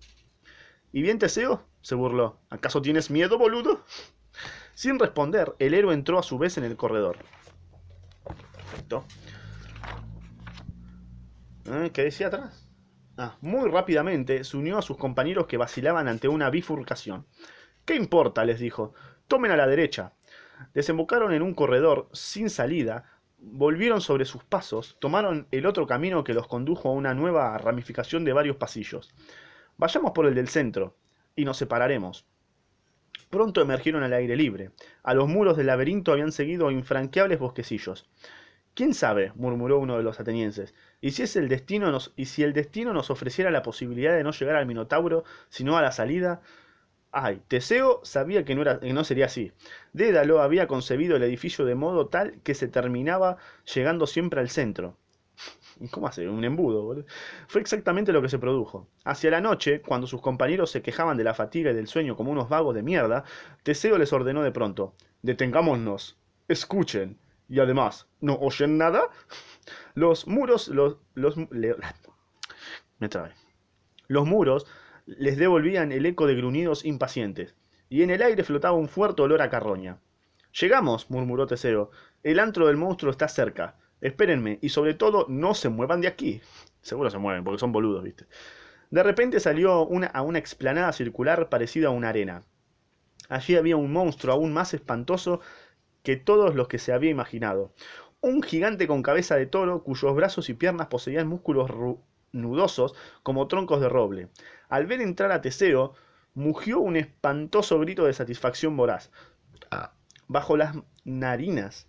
¿Y 0.91 1.03
bien 1.03 1.21
Teseo? 1.21 1.69
se 1.83 1.95
burló. 1.95 2.41
¿Acaso 2.51 2.83
tienes 2.83 3.13
miedo, 3.13 3.39
boludo? 3.39 3.85
Sin 4.75 4.99
responder, 4.99 5.55
el 5.61 5.73
héroe 5.73 5.95
entró 5.95 6.19
a 6.19 6.25
su 6.25 6.37
vez 6.37 6.59
en 6.59 6.65
el 6.65 6.77
corredor. 6.77 7.19
Perfecto. 8.57 9.05
¿Eh? 11.67 11.91
¿Qué 11.93 12.03
decía 12.03 12.27
atrás? 12.27 12.69
Ah, 13.17 13.37
muy 13.41 13.71
rápidamente 13.71 14.43
se 14.43 14.57
unió 14.57 14.79
a 14.79 14.83
sus 14.83 14.97
compañeros 14.97 15.47
que 15.47 15.59
vacilaban 15.59 16.09
ante 16.09 16.27
una 16.27 16.51
bifurcación. 16.51 17.25
¿Qué 17.89 17.95
importa? 17.95 18.45
les 18.45 18.61
dijo. 18.61 18.93
Tomen 19.29 19.51
a 19.51 19.57
la 19.57 19.67
derecha. 19.67 20.13
Desembocaron 20.75 21.33
en 21.33 21.41
un 21.41 21.55
corredor 21.55 22.11
sin 22.13 22.51
salida, 22.51 23.11
volvieron 23.39 24.03
sobre 24.03 24.27
sus 24.27 24.45
pasos, 24.45 24.99
tomaron 25.01 25.49
el 25.53 25.65
otro 25.65 25.87
camino 25.87 26.23
que 26.23 26.35
los 26.35 26.47
condujo 26.47 26.91
a 26.91 26.93
una 26.93 27.15
nueva 27.15 27.57
ramificación 27.57 28.27
de 28.27 28.35
varios 28.35 28.57
pasillos. 28.57 29.15
Vayamos 29.79 30.13
por 30.13 30.27
el 30.27 30.35
del 30.35 30.49
centro, 30.49 30.97
y 31.35 31.47
nos 31.47 31.57
separaremos. 31.57 32.27
Pronto 33.31 33.63
emergieron 33.63 34.03
al 34.03 34.13
aire 34.13 34.37
libre. 34.37 34.71
A 35.03 35.15
los 35.15 35.27
muros 35.27 35.57
del 35.57 35.69
laberinto 35.69 36.13
habían 36.13 36.33
seguido 36.33 36.71
infranqueables 36.71 37.39
bosquecillos. 37.39 38.07
¿Quién 38.75 38.93
sabe? 38.93 39.33
murmuró 39.35 39.79
uno 39.79 39.97
de 39.97 40.03
los 40.03 40.21
atenienses. 40.21 40.75
¿Y 41.01 41.13
si, 41.13 41.23
es 41.23 41.37
el 41.37 41.49
destino 41.49 41.91
nos, 41.91 42.13
¿Y 42.17 42.27
si 42.27 42.43
el 42.43 42.53
destino 42.53 42.93
nos 42.93 43.09
ofreciera 43.09 43.51
la 43.51 43.63
posibilidad 43.63 44.15
de 44.15 44.25
no 44.25 44.33
llegar 44.33 44.57
al 44.57 44.67
Minotauro, 44.67 45.25
sino 45.49 45.79
a 45.79 45.81
la 45.81 45.91
salida? 45.91 46.43
Ay, 47.11 47.43
Teseo 47.49 48.01
sabía 48.05 48.45
que 48.45 48.55
no, 48.55 48.63
era, 48.63 48.81
que 48.81 48.93
no 48.93 49.03
sería 49.03 49.27
así. 49.27 49.53
Dédalo 49.93 50.41
había 50.43 50.67
concebido 50.69 51.17
el 51.17 51.23
edificio 51.23 51.65
de 51.65 51.75
modo 51.75 52.09
tal 52.09 52.41
que 52.43 52.55
se 52.55 52.69
terminaba 52.69 53.39
llegando 53.75 54.07
siempre 54.07 54.41
al 54.41 54.51
centro. 54.51 54.97
¿Cómo 55.91 56.07
hace? 56.07 56.29
Un 56.29 56.45
embudo, 56.45 56.83
boludo. 56.83 57.07
Fue 57.47 57.61
exactamente 57.61 58.13
lo 58.13 58.21
que 58.21 58.29
se 58.29 58.39
produjo. 58.39 58.89
Hacia 59.05 59.31
la 59.31 59.41
noche, 59.41 59.81
cuando 59.81 60.07
sus 60.07 60.21
compañeros 60.21 60.71
se 60.71 60.83
quejaban 60.83 61.17
de 61.17 61.25
la 61.25 61.35
fatiga 61.35 61.71
y 61.71 61.75
del 61.75 61.87
sueño 61.87 62.17
como 62.17 62.31
unos 62.31 62.49
vagos 62.49 62.75
de 62.75 62.83
mierda, 62.83 63.25
Teseo 63.63 63.97
les 63.99 64.13
ordenó 64.13 64.43
de 64.43 64.53
pronto: 64.53 64.95
Detengámonos. 65.23 66.19
escuchen. 66.49 67.19
Y 67.49 67.61
además, 67.61 68.07
¿no 68.21 68.35
oyen 68.35 68.77
nada? 68.77 69.09
Los 69.95 70.27
muros, 70.27 70.69
los... 70.69 70.99
los 71.15 71.37
me 72.99 73.09
trae. 73.09 73.33
Los 74.07 74.27
muros 74.27 74.67
les 75.17 75.39
devolvían 75.39 75.91
el 75.91 76.05
eco 76.05 76.27
de 76.27 76.35
gruñidos 76.35 76.85
impacientes, 76.85 77.57
y 77.89 78.03
en 78.03 78.11
el 78.11 78.23
aire 78.23 78.45
flotaba 78.45 78.77
un 78.77 78.89
fuerte 78.89 79.23
olor 79.23 79.41
a 79.41 79.49
carroña. 79.49 79.99
Llegamos, 80.61 81.11
murmuró 81.11 81.47
Teseo. 81.47 81.91
El 82.23 82.39
antro 82.39 82.67
del 82.67 82.77
monstruo 82.77 83.11
está 83.11 83.29
cerca. 83.29 83.77
Espérenme, 84.01 84.59
y 84.61 84.69
sobre 84.69 84.95
todo, 84.95 85.25
no 85.29 85.55
se 85.55 85.71
muevan 85.71 86.03
de 86.03 86.09
aquí. 86.09 86.43
Seguro 86.83 87.11
se 87.11 87.19
mueven, 87.19 87.43
porque 87.43 87.59
son 87.59 87.73
boludos, 87.73 88.05
¿viste? 88.05 88.27
De 88.91 89.03
repente 89.03 89.41
salió 89.41 89.73
a 89.73 90.23
una 90.23 90.39
explanada 90.39 90.93
circular 90.93 91.49
parecida 91.49 91.89
a 91.89 91.93
una 91.93 92.11
arena. 92.11 92.43
Allí 93.29 93.57
había 93.57 93.77
un 93.77 93.93
monstruo 93.93 94.35
aún 94.35 94.53
más 94.53 94.75
espantoso 94.75 95.41
que 96.03 96.17
todos 96.17 96.55
los 96.55 96.69
que 96.69 96.79
se 96.79 96.93
había 96.93 97.11
imaginado. 97.11 97.73
Un 98.21 98.43
gigante 98.43 98.87
con 98.87 99.03
cabeza 99.03 99.37
de 99.37 99.47
toro 99.47 99.83
cuyos 99.83 100.15
brazos 100.15 100.49
y 100.49 100.55
piernas 100.55 100.89
poseían 100.89 101.29
músculos 101.29 101.71
nudosos 102.33 102.95
como 103.23 103.49
troncos 103.49 103.81
de 103.81 103.89
roble. 103.89 104.29
Al 104.69 104.87
ver 104.87 105.01
entrar 105.01 105.33
a 105.33 105.41
Teseo, 105.41 105.95
mugió 106.35 106.81
un 106.81 106.97
espantoso 106.97 107.79
grito 107.81 108.05
de 108.05 108.13
satisfacción 108.13 108.77
voraz. 108.77 109.11
Bajo 110.27 110.57
las 110.57 110.77
narinas, 111.05 111.87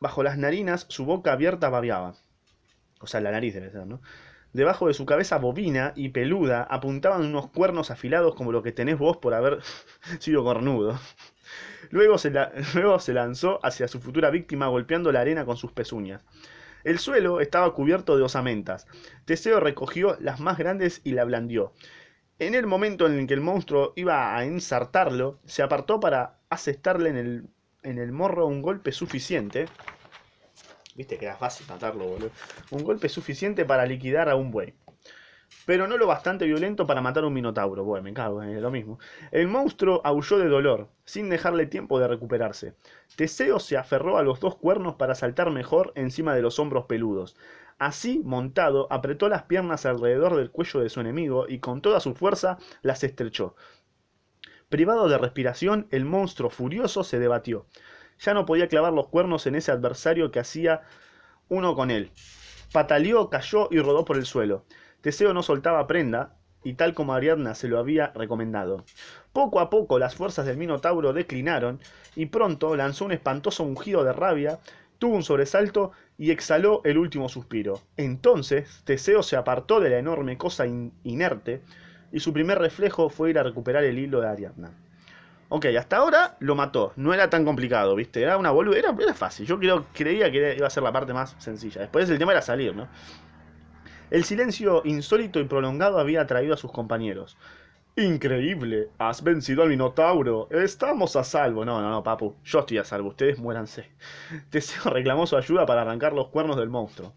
bajo 0.00 0.22
las 0.22 0.38
narinas, 0.38 0.86
su 0.88 1.04
boca 1.04 1.32
abierta 1.32 1.68
babeaba. 1.68 2.14
O 3.00 3.06
sea, 3.06 3.20
la 3.20 3.30
nariz 3.30 3.54
debe 3.54 3.70
ser, 3.70 3.86
¿no? 3.86 4.00
Debajo 4.52 4.88
de 4.88 4.94
su 4.94 5.04
cabeza 5.04 5.36
bovina 5.36 5.92
y 5.96 6.08
peluda 6.08 6.62
apuntaban 6.62 7.26
unos 7.26 7.50
cuernos 7.50 7.90
afilados 7.90 8.34
como 8.34 8.52
lo 8.52 8.62
que 8.62 8.72
tenés 8.72 8.98
vos 8.98 9.18
por 9.18 9.34
haber 9.34 9.60
sido 10.18 10.44
cornudo. 10.44 10.98
Luego 11.90 12.16
se, 12.16 12.30
luego 12.74 12.98
se 12.98 13.12
lanzó 13.12 13.60
hacia 13.62 13.86
su 13.86 14.00
futura 14.00 14.30
víctima 14.30 14.68
golpeando 14.68 15.12
la 15.12 15.20
arena 15.20 15.44
con 15.44 15.58
sus 15.58 15.72
pezuñas. 15.72 16.22
El 16.86 17.00
suelo 17.00 17.40
estaba 17.40 17.74
cubierto 17.74 18.16
de 18.16 18.22
osamentas. 18.22 18.86
Teseo 19.24 19.58
recogió 19.58 20.16
las 20.20 20.38
más 20.38 20.56
grandes 20.56 21.00
y 21.02 21.14
la 21.14 21.24
blandió. 21.24 21.72
En 22.38 22.54
el 22.54 22.68
momento 22.68 23.08
en 23.08 23.18
el 23.18 23.26
que 23.26 23.34
el 23.34 23.40
monstruo 23.40 23.92
iba 23.96 24.36
a 24.36 24.44
ensartarlo, 24.44 25.40
se 25.46 25.64
apartó 25.64 25.98
para 25.98 26.38
asestarle 26.48 27.10
en 27.10 27.16
el, 27.16 27.48
en 27.82 27.98
el 27.98 28.12
morro 28.12 28.46
un 28.46 28.62
golpe 28.62 28.92
suficiente 28.92 29.66
Viste 30.94 31.18
que 31.18 31.26
era 31.26 31.36
fácil 31.36 31.66
matarlo, 31.68 32.06
boludo. 32.06 32.30
Un 32.70 32.84
golpe 32.84 33.08
suficiente 33.08 33.64
para 33.64 33.84
liquidar 33.84 34.28
a 34.28 34.36
un 34.36 34.52
buey. 34.52 34.72
Pero 35.64 35.86
no 35.86 35.96
lo 35.96 36.06
bastante 36.06 36.46
violento 36.46 36.86
para 36.86 37.00
matar 37.00 37.24
a 37.24 37.26
un 37.26 37.34
minotauro. 37.34 37.84
Bueno, 37.84 38.04
me 38.04 38.12
cago, 38.12 38.42
es 38.42 38.60
lo 38.60 38.70
mismo. 38.70 38.98
El 39.32 39.48
monstruo 39.48 40.00
aulló 40.04 40.38
de 40.38 40.48
dolor, 40.48 40.88
sin 41.04 41.28
dejarle 41.28 41.66
tiempo 41.66 41.98
de 41.98 42.08
recuperarse. 42.08 42.74
Teseo 43.16 43.58
se 43.58 43.76
aferró 43.76 44.18
a 44.18 44.22
los 44.22 44.40
dos 44.40 44.56
cuernos 44.56 44.94
para 44.94 45.14
saltar 45.14 45.50
mejor 45.50 45.92
encima 45.96 46.34
de 46.34 46.42
los 46.42 46.58
hombros 46.58 46.86
peludos. 46.86 47.36
Así, 47.78 48.22
montado, 48.24 48.86
apretó 48.90 49.28
las 49.28 49.42
piernas 49.42 49.86
alrededor 49.86 50.36
del 50.36 50.50
cuello 50.50 50.80
de 50.80 50.88
su 50.88 51.00
enemigo 51.00 51.46
y 51.48 51.58
con 51.58 51.82
toda 51.82 52.00
su 52.00 52.14
fuerza 52.14 52.58
las 52.82 53.04
estrechó. 53.04 53.54
Privado 54.68 55.08
de 55.08 55.18
respiración, 55.18 55.86
el 55.90 56.04
monstruo 56.04 56.50
furioso 56.50 57.04
se 57.04 57.18
debatió 57.18 57.66
ya 58.18 58.34
no 58.34 58.46
podía 58.46 58.68
clavar 58.68 58.92
los 58.92 59.08
cuernos 59.08 59.46
en 59.46 59.54
ese 59.54 59.72
adversario 59.72 60.30
que 60.30 60.40
hacía 60.40 60.82
uno 61.48 61.74
con 61.74 61.90
él. 61.90 62.10
Pataleó, 62.72 63.30
cayó 63.30 63.68
y 63.70 63.78
rodó 63.80 64.04
por 64.04 64.16
el 64.16 64.26
suelo. 64.26 64.64
Teseo 65.00 65.32
no 65.32 65.42
soltaba 65.42 65.86
prenda, 65.86 66.34
y 66.62 66.74
tal 66.74 66.94
como 66.94 67.14
Ariadna 67.14 67.54
se 67.54 67.68
lo 67.68 67.78
había 67.78 68.08
recomendado. 68.08 68.84
Poco 69.32 69.60
a 69.60 69.70
poco 69.70 69.98
las 69.98 70.16
fuerzas 70.16 70.46
del 70.46 70.56
Minotauro 70.56 71.12
declinaron, 71.12 71.78
y 72.16 72.26
pronto 72.26 72.74
lanzó 72.74 73.04
un 73.04 73.12
espantoso 73.12 73.62
ungido 73.62 74.02
de 74.02 74.12
rabia, 74.12 74.58
tuvo 74.98 75.14
un 75.14 75.22
sobresalto 75.22 75.92
y 76.18 76.30
exhaló 76.30 76.80
el 76.84 76.98
último 76.98 77.28
suspiro. 77.28 77.80
Entonces 77.96 78.82
Teseo 78.84 79.22
se 79.22 79.36
apartó 79.36 79.78
de 79.78 79.90
la 79.90 79.98
enorme 79.98 80.36
cosa 80.38 80.66
inerte, 80.66 81.62
y 82.10 82.20
su 82.20 82.32
primer 82.32 82.58
reflejo 82.58 83.10
fue 83.10 83.30
ir 83.30 83.38
a 83.38 83.42
recuperar 83.42 83.84
el 83.84 83.98
hilo 83.98 84.20
de 84.20 84.28
Ariadna. 84.28 84.70
Ok, 85.48 85.66
hasta 85.78 85.98
ahora 85.98 86.36
lo 86.40 86.56
mató. 86.56 86.92
No 86.96 87.14
era 87.14 87.30
tan 87.30 87.44
complicado, 87.44 87.94
¿viste? 87.94 88.20
Era 88.20 88.36
una 88.36 88.50
boluda. 88.50 88.78
Era, 88.78 88.96
era, 88.98 89.14
fácil. 89.14 89.46
Yo 89.46 89.58
creo, 89.60 89.86
creía 89.92 90.30
que 90.32 90.56
iba 90.56 90.66
a 90.66 90.70
ser 90.70 90.82
la 90.82 90.90
parte 90.90 91.12
más 91.12 91.36
sencilla. 91.38 91.82
Después 91.82 92.10
el 92.10 92.18
tema 92.18 92.32
era 92.32 92.42
salir, 92.42 92.74
¿no? 92.74 92.88
El 94.08 94.24
silencio 94.24 94.82
insólito 94.84 95.40
y 95.40 95.44
prolongado 95.44 95.98
había 95.98 96.20
atraído 96.20 96.54
a 96.54 96.56
sus 96.56 96.70
compañeros. 96.70 97.36
Increíble. 97.96 98.90
Has 98.98 99.22
vencido 99.22 99.62
al 99.62 99.70
Minotauro. 99.70 100.48
Estamos 100.50 101.16
a 101.16 101.24
salvo. 101.24 101.64
No, 101.64 101.80
no, 101.80 101.90
no, 101.90 102.02
papu. 102.04 102.36
Yo 102.44 102.60
estoy 102.60 102.78
a 102.78 102.84
salvo. 102.84 103.08
Ustedes 103.08 103.38
muéranse. 103.38 103.90
Teseo 104.50 104.92
reclamó 104.92 105.26
su 105.26 105.36
ayuda 105.36 105.66
para 105.66 105.82
arrancar 105.82 106.12
los 106.12 106.28
cuernos 106.28 106.56
del 106.56 106.68
monstruo. 106.68 107.14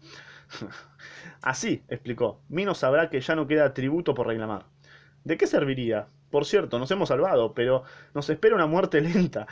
Así, 1.42 1.84
explicó. 1.88 2.40
Minos 2.48 2.78
sabrá 2.78 3.08
que 3.08 3.20
ya 3.20 3.36
no 3.36 3.46
queda 3.46 3.72
tributo 3.72 4.14
por 4.14 4.26
reclamar. 4.26 4.66
¿De 5.22 5.36
qué 5.36 5.46
serviría? 5.46 6.08
Por 6.30 6.44
cierto, 6.44 6.78
nos 6.78 6.90
hemos 6.90 7.08
salvado, 7.10 7.54
pero 7.54 7.84
nos 8.14 8.28
espera 8.30 8.54
una 8.56 8.66
muerte 8.66 9.00
lenta. 9.02 9.46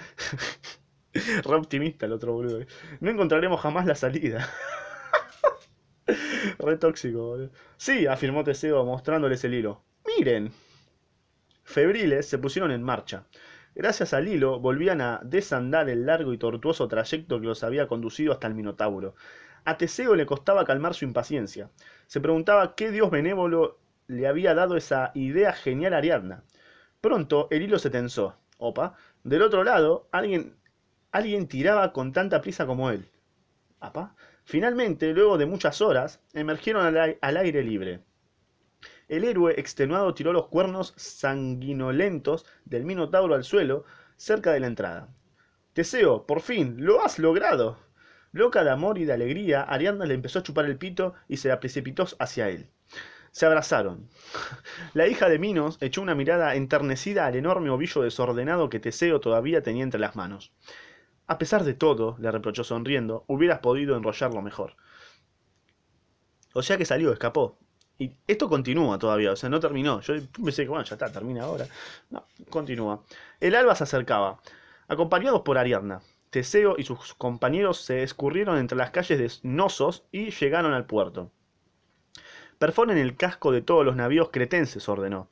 Re 1.13 1.55
optimista 1.55 2.07
el 2.07 2.13
otro 2.13 2.33
boludo. 2.33 2.65
No 3.01 3.11
encontraremos 3.11 3.61
jamás 3.61 3.87
la 3.87 3.95
salida. 3.95 4.49
Re 6.59 6.77
tóxico, 6.77 7.19
boludo. 7.19 7.51
Sí, 7.77 8.07
afirmó 8.07 8.45
Teseo 8.45 8.85
mostrándoles 8.85 9.45
el 9.45 9.55
hilo. 9.55 9.83
Miren. 10.07 10.53
Febriles 11.65 12.27
se 12.27 12.39
pusieron 12.39 12.71
en 12.71 12.83
marcha. 12.83 13.25
Gracias 13.75 14.15
al 14.15 14.27
hilo 14.27 14.59
volvían 14.59 15.01
a 15.01 15.21
desandar 15.23 15.89
el 15.89 16.07
largo 16.07 16.33
y 16.33 16.39
tortuoso 16.39 16.89
trayecto 16.89 17.41
que 17.41 17.47
los 17.47 17.63
había 17.63 17.87
conducido 17.87 18.33
hasta 18.33 18.47
el 18.47 18.55
Minotauro. 18.55 19.15
A 19.65 19.77
Teseo 19.77 20.15
le 20.15 20.27
costaba 20.27 20.65
calmar 20.65 20.95
su 20.95 21.05
impaciencia. 21.05 21.71
Se 22.07 22.21
preguntaba 22.21 22.75
qué 22.75 22.91
dios 22.91 23.11
benévolo 23.11 23.79
le 24.07 24.27
había 24.27 24.55
dado 24.55 24.77
esa 24.77 25.13
idea 25.15 25.53
genial 25.53 25.93
a 25.93 25.99
Ariadna. 25.99 26.43
Pronto 27.01 27.49
el 27.51 27.63
hilo 27.63 27.79
se 27.79 27.91
tensó. 27.91 28.37
Opa. 28.57 28.97
Del 29.23 29.43
otro 29.43 29.63
lado, 29.63 30.09
alguien, 30.11 30.57
alguien 31.13 31.47
tiraba 31.49 31.93
con 31.93 32.13
tanta 32.13 32.41
prisa 32.41 32.67
como 32.67 32.91
él. 32.91 33.09
Apa. 33.79 34.17
Finalmente, 34.49 35.13
luego 35.13 35.37
de 35.37 35.45
muchas 35.45 35.83
horas, 35.83 36.23
emergieron 36.33 36.97
al, 36.97 37.37
aire 37.37 37.63
libre. 37.63 38.01
El 39.07 39.25
héroe 39.25 39.53
extenuado 39.61 40.15
tiró 40.15 40.33
los 40.33 40.47
cuernos 40.47 40.95
sanguinolentos 40.97 42.47
del 42.65 42.87
Minotauro 42.87 43.35
al 43.35 43.45
suelo, 43.45 43.85
cerca 44.17 44.51
de 44.53 44.61
la 44.61 44.67
entrada. 44.69 45.11
Teseo, 45.75 46.25
por 46.25 46.41
fin, 46.41 46.77
lo 46.79 47.05
has 47.05 47.19
logrado. 47.19 47.79
Loca 48.33 48.65
de 48.65 48.71
amor 48.71 48.97
y 48.97 49.05
de 49.05 49.13
alegría, 49.13 49.61
Ariadna 49.65 50.07
le 50.07 50.15
empezó 50.15 50.39
a 50.39 50.43
chupar 50.43 50.65
el 50.65 50.79
pito 50.79 51.13
y 51.29 51.37
se 51.37 51.49
la 51.49 51.61
precipitó 51.61 52.07
hacia 52.19 52.49
él. 52.49 52.71
Se 53.33 53.45
abrazaron. 53.45 54.09
La 54.95 55.09
hija 55.09 55.29
de 55.29 55.39
Minos 55.39 55.77
echó 55.83 56.01
una 56.01 56.15
mirada 56.15 56.55
enternecida 56.55 57.27
al 57.27 57.37
enorme 57.37 57.69
ovillo 57.69 58.01
desordenado 58.01 58.71
que 58.71 58.81
Teseo 58.81 59.21
todavía 59.21 59.63
tenía 59.63 59.85
entre 59.85 60.01
las 60.01 60.17
manos. 60.17 60.55
A 61.29 61.39
pesar 61.39 61.63
de 61.63 61.75
todo, 61.75 62.17
le 62.19 62.31
reprochó 62.31 62.65
sonriendo, 62.65 63.25
hubieras 63.27 63.61
podido 63.61 63.97
enrollarlo 63.97 64.43
mejor. 64.43 64.75
O 66.55 66.63
sea 66.63 66.79
que 66.79 66.87
salió, 66.87 67.13
escapó. 67.13 67.59
Y 67.99 68.13
esto 68.27 68.49
continúa 68.49 68.99
todavía, 68.99 69.33
o 69.33 69.37
sea, 69.37 69.51
no 69.51 69.61
terminó. 69.61 70.01
Yo 70.01 70.15
pensé 70.43 70.63
que, 70.63 70.69
bueno, 70.69 70.85
ya 70.85 70.95
está, 70.95 71.13
termina 71.13 71.45
ahora. 71.45 71.67
No, 72.11 72.25
continúa. 72.49 73.05
El 73.41 73.55
alba 73.55 73.75
se 73.75 73.85
acercaba, 73.85 74.41
acompañados 74.89 75.43
por 75.43 75.59
Ariadna. 75.59 76.01
Teseo 76.31 76.77
y 76.79 76.85
sus 76.85 77.15
compañeros 77.15 77.83
se 77.83 78.03
escurrieron 78.03 78.59
entre 78.59 78.79
las 78.79 78.91
calles 78.91 79.19
de 79.19 79.49
Nosos 79.49 80.05
y 80.13 80.31
llegaron 80.31 80.73
al 80.73 80.87
puerto. 80.87 81.31
Perforen 82.59 82.99
el 82.99 83.17
casco 83.17 83.53
de 83.53 83.63
todos 83.63 83.85
los 83.85 83.97
navíos 83.97 84.31
cretenses, 84.31 84.89
ordenó. 84.89 85.29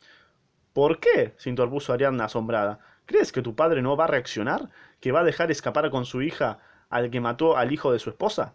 ¿Por 0.73 1.01
qué? 1.01 1.35
se 1.39 1.51
interpuso 1.51 1.93
Ariadna 1.93 2.27
asombrada. 2.27 2.81
¿Crees 3.07 3.33
que 3.33 3.43
tu 3.43 3.55
padre 3.55 3.83
no 3.83 3.97
va 3.97 4.05
a 4.05 4.09
reaccionar? 4.09 4.71
¿Que 5.01 5.13
va 5.13 5.21
a 5.21 5.25
dejar 5.25 5.51
escapar 5.51 5.91
con 5.91 6.05
su 6.05 6.23
hija 6.23 6.59
al 6.89 7.11
que 7.11 7.21
mató 7.21 7.57
al 7.57 7.73
hijo 7.73 7.93
de 7.93 7.99
su 7.99 8.11
esposa? 8.11 8.55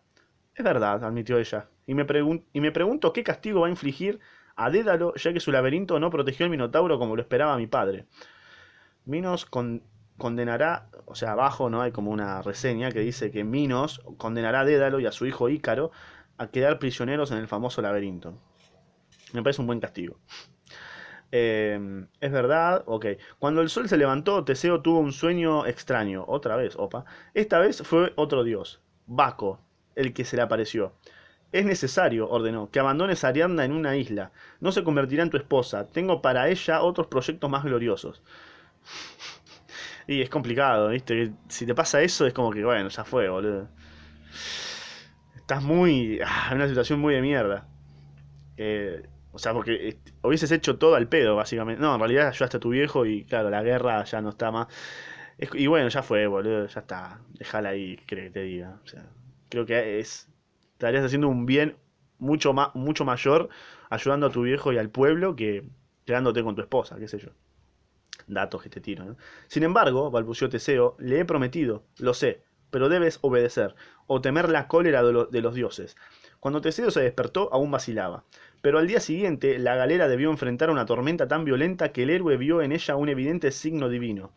Es 0.56 0.64
verdad, 0.64 1.04
admitió 1.04 1.38
ella, 1.38 1.70
y 1.86 1.94
me, 1.94 2.06
y 2.54 2.62
me 2.62 2.72
pregunto 2.72 3.14
qué 3.14 3.24
castigo 3.24 3.62
va 3.62 3.68
a 3.68 3.70
infligir 3.70 4.20
a 4.56 4.70
Dédalo, 4.70 5.14
ya 5.16 5.34
que 5.34 5.40
su 5.40 5.52
laberinto 5.52 6.00
no 6.00 6.10
protegió 6.10 6.46
al 6.46 6.50
Minotauro 6.50 7.00
como 7.00 7.16
lo 7.16 7.22
esperaba 7.22 7.58
mi 7.58 7.68
padre. 7.68 8.06
Minos 9.06 9.48
condenará, 10.18 10.90
o 11.06 11.16
sea, 11.16 11.32
abajo 11.32 11.70
no 11.70 11.82
hay 11.82 11.92
como 11.92 12.12
una 12.12 12.42
reseña 12.42 12.92
que 12.92 13.00
dice 13.00 13.32
que 13.32 13.44
Minos 13.44 14.02
condenará 14.18 14.62
a 14.62 14.66
Dédalo 14.66 15.00
y 15.00 15.06
a 15.06 15.12
su 15.12 15.26
hijo 15.26 15.50
Ícaro 15.50 15.92
a 16.38 16.48
quedar 16.48 16.80
prisioneros 16.80 17.32
en 17.32 17.38
el 17.38 17.48
famoso 17.48 17.82
laberinto. 17.82 18.38
Me 19.34 19.42
parece 19.42 19.62
un 19.62 19.68
buen 19.68 19.80
castigo. 19.80 20.18
Em, 21.32 22.08
es 22.20 22.32
verdad, 22.32 22.84
ok. 22.86 23.06
Cuando 23.40 23.62
el 23.62 23.70
sol 23.70 23.88
se 23.88 23.98
levantó, 23.98 24.44
Teseo 24.44 24.82
tuvo 24.82 25.00
un 25.00 25.14
sueño 25.14 25.66
extraño. 25.66 26.26
Otra 26.28 26.56
vez, 26.58 26.76
opa. 26.78 27.06
Esta 27.34 27.60
vez 27.60 27.82
fue 27.84 28.14
otro 28.18 28.44
dios, 28.44 28.82
Baco, 29.08 29.60
el 29.96 30.14
que 30.14 30.26
se 30.26 30.36
le 30.36 30.42
apareció. 30.44 30.94
Es 31.52 31.66
necesario, 31.66 32.30
ordenó, 32.30 32.70
que 32.72 32.80
abandones 32.80 33.24
a 33.24 33.30
Ariadna 33.30 33.66
en 33.66 33.74
una 33.74 33.96
isla. 33.98 34.32
No 34.60 34.72
se 34.72 34.84
convertirá 34.84 35.24
en 35.24 35.30
tu 35.30 35.38
esposa. 35.38 35.88
Tengo 35.88 36.22
para 36.22 36.50
ella 36.50 36.82
otros 36.82 37.08
proyectos 37.08 37.50
más 37.50 37.64
gloriosos. 37.64 38.22
Y 40.08 40.22
es 40.22 40.30
complicado, 40.30 40.90
¿viste? 40.90 41.32
Si 41.48 41.66
te 41.66 41.76
pasa 41.76 42.02
eso 42.02 42.26
es 42.26 42.34
como 42.34 42.52
que, 42.52 42.66
bueno, 42.66 42.90
ya 42.90 43.06
fue, 43.06 43.30
boludo. 43.30 43.70
Estás 45.36 45.64
muy... 45.64 46.20
Ah, 46.26 46.50
en 46.52 46.58
una 46.58 46.68
situación 46.68 47.00
muy 47.00 47.14
de 47.14 47.22
mierda. 47.22 47.68
Eh, 48.58 49.04
o 49.32 49.40
sea, 49.40 49.54
porque 49.54 49.90
eh, 49.90 50.00
hubieses 50.24 50.52
hecho 50.52 50.78
todo 50.78 50.96
al 50.96 51.08
pedo, 51.08 51.36
básicamente. 51.36 51.82
No, 51.82 51.94
en 51.94 52.00
realidad 52.00 52.28
ayudaste 52.28 52.58
a 52.58 52.60
tu 52.60 52.70
viejo 52.70 53.06
y 53.06 53.26
claro, 53.26 53.50
la 53.50 53.64
guerra 53.64 54.04
ya 54.04 54.22
no 54.22 54.30
está 54.30 54.52
más. 54.52 54.68
Y 55.54 55.68
bueno, 55.68 55.88
ya 55.90 56.04
fue, 56.04 56.28
boludo, 56.28 56.68
ya 56.68 56.80
está. 56.82 57.22
Déjala 57.40 57.70
ahí, 57.70 57.98
creo 58.06 58.26
que 58.26 58.32
te 58.32 58.42
diga. 58.44 58.80
O 58.84 58.88
sea, 58.88 59.10
creo 59.50 59.66
que 59.66 60.00
es... 60.00 60.30
Estarías 60.74 61.06
haciendo 61.06 61.30
un 61.30 61.46
bien 61.46 61.78
mucho, 62.20 62.54
mucho 62.76 63.06
mayor 63.06 63.50
ayudando 63.90 64.28
a 64.28 64.32
tu 64.32 64.44
viejo 64.44 64.72
y 64.72 64.78
al 64.78 64.90
pueblo 64.90 65.36
que 65.36 65.64
quedándote 66.06 66.44
con 66.44 66.56
tu 66.56 66.62
esposa, 66.62 66.98
qué 66.98 67.08
sé 67.08 67.20
yo. 67.20 67.30
Datos 68.28 68.62
que 68.62 68.70
te 68.70 68.82
tiro. 68.82 69.18
Sin 69.48 69.64
embargo, 69.64 70.12
balbuceó 70.12 70.50
Teseo, 70.50 70.96
le 71.00 71.20
he 71.20 71.26
prometido, 71.26 71.84
lo 72.00 72.14
sé, 72.14 72.44
pero 72.70 72.90
debes 72.90 73.20
obedecer, 73.22 73.76
o 74.08 74.22
temer 74.22 74.50
la 74.50 74.68
cólera 74.68 75.04
de, 75.04 75.28
de 75.30 75.42
los 75.42 75.54
dioses. 75.54 75.98
Cuando 76.42 76.60
Teseo 76.60 76.90
se 76.90 77.02
despertó, 77.02 77.54
aún 77.54 77.70
vacilaba. 77.70 78.24
Pero 78.64 78.80
al 78.80 78.88
día 78.88 79.00
siguiente, 79.00 79.60
la 79.60 79.76
galera 79.76 80.08
debió 80.08 80.32
enfrentar 80.32 80.72
una 80.72 80.88
tormenta 80.88 81.28
tan 81.28 81.46
violenta 81.46 81.92
que 81.92 82.02
el 82.02 82.10
héroe 82.10 82.36
vio 82.36 82.64
en 82.64 82.72
ella 82.72 82.96
un 82.96 83.10
evidente 83.10 83.52
signo 83.52 83.90
divino. 83.90 84.32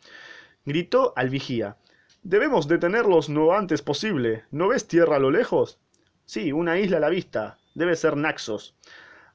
Gritó 0.67 1.15
al 1.17 1.31
vigía. 1.31 1.79
Debemos 2.23 2.69
detenerlos 2.69 3.31
lo 3.31 3.55
antes 3.55 3.81
posible. 3.81 4.45
¿No 4.51 4.69
ves 4.69 4.87
tierra 4.87 5.17
a 5.17 5.19
lo 5.19 5.31
lejos? 5.31 5.79
Sí, 6.27 6.53
una 6.53 6.79
isla 6.79 6.99
a 6.99 7.01
la 7.01 7.09
vista. 7.09 7.57
Debe 7.75 7.97
ser 7.97 8.19
Naxos. 8.19 8.75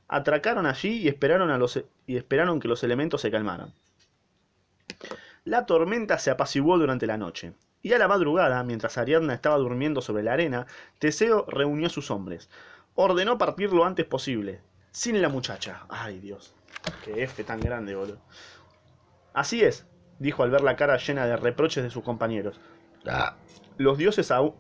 Atracaron 0.07 0.67
allí 0.67 0.99
y 0.99 1.07
esperaron, 1.07 1.49
a 1.49 1.57
los, 1.57 1.83
y 2.05 2.17
esperaron 2.17 2.59
que 2.59 2.67
los 2.67 2.83
elementos 2.83 3.21
se 3.21 3.31
calmaran. 3.31 3.73
La 5.43 5.65
tormenta 5.65 6.19
se 6.19 6.29
apaciguó 6.29 6.77
durante 6.77 7.07
la 7.07 7.17
noche, 7.17 7.53
y 7.81 7.93
a 7.93 7.97
la 7.97 8.07
madrugada, 8.07 8.63
mientras 8.63 8.97
Ariadna 8.97 9.33
estaba 9.33 9.57
durmiendo 9.57 10.01
sobre 10.01 10.23
la 10.23 10.33
arena, 10.33 10.67
Teseo 10.99 11.45
reunió 11.47 11.87
a 11.87 11.89
sus 11.91 12.11
hombres. 12.11 12.49
Ordenó 12.95 13.37
partir 13.37 13.71
lo 13.71 13.85
antes 13.85 14.05
posible, 14.05 14.61
sin 14.91 15.21
la 15.21 15.29
muchacha. 15.29 15.85
Ay, 15.89 16.19
Dios. 16.19 16.53
Qué 17.03 17.23
F 17.23 17.43
tan 17.43 17.59
grande, 17.59 17.95
boludo. 17.95 18.19
Así 19.33 19.63
es, 19.63 19.85
dijo 20.19 20.43
al 20.43 20.51
ver 20.51 20.61
la 20.61 20.75
cara 20.75 20.97
llena 20.97 21.25
de 21.25 21.37
reproches 21.37 21.83
de 21.83 21.89
sus 21.89 22.03
compañeros. 22.03 22.59
Los 23.77 23.97
dioses 23.97 24.31
aún, 24.31 24.55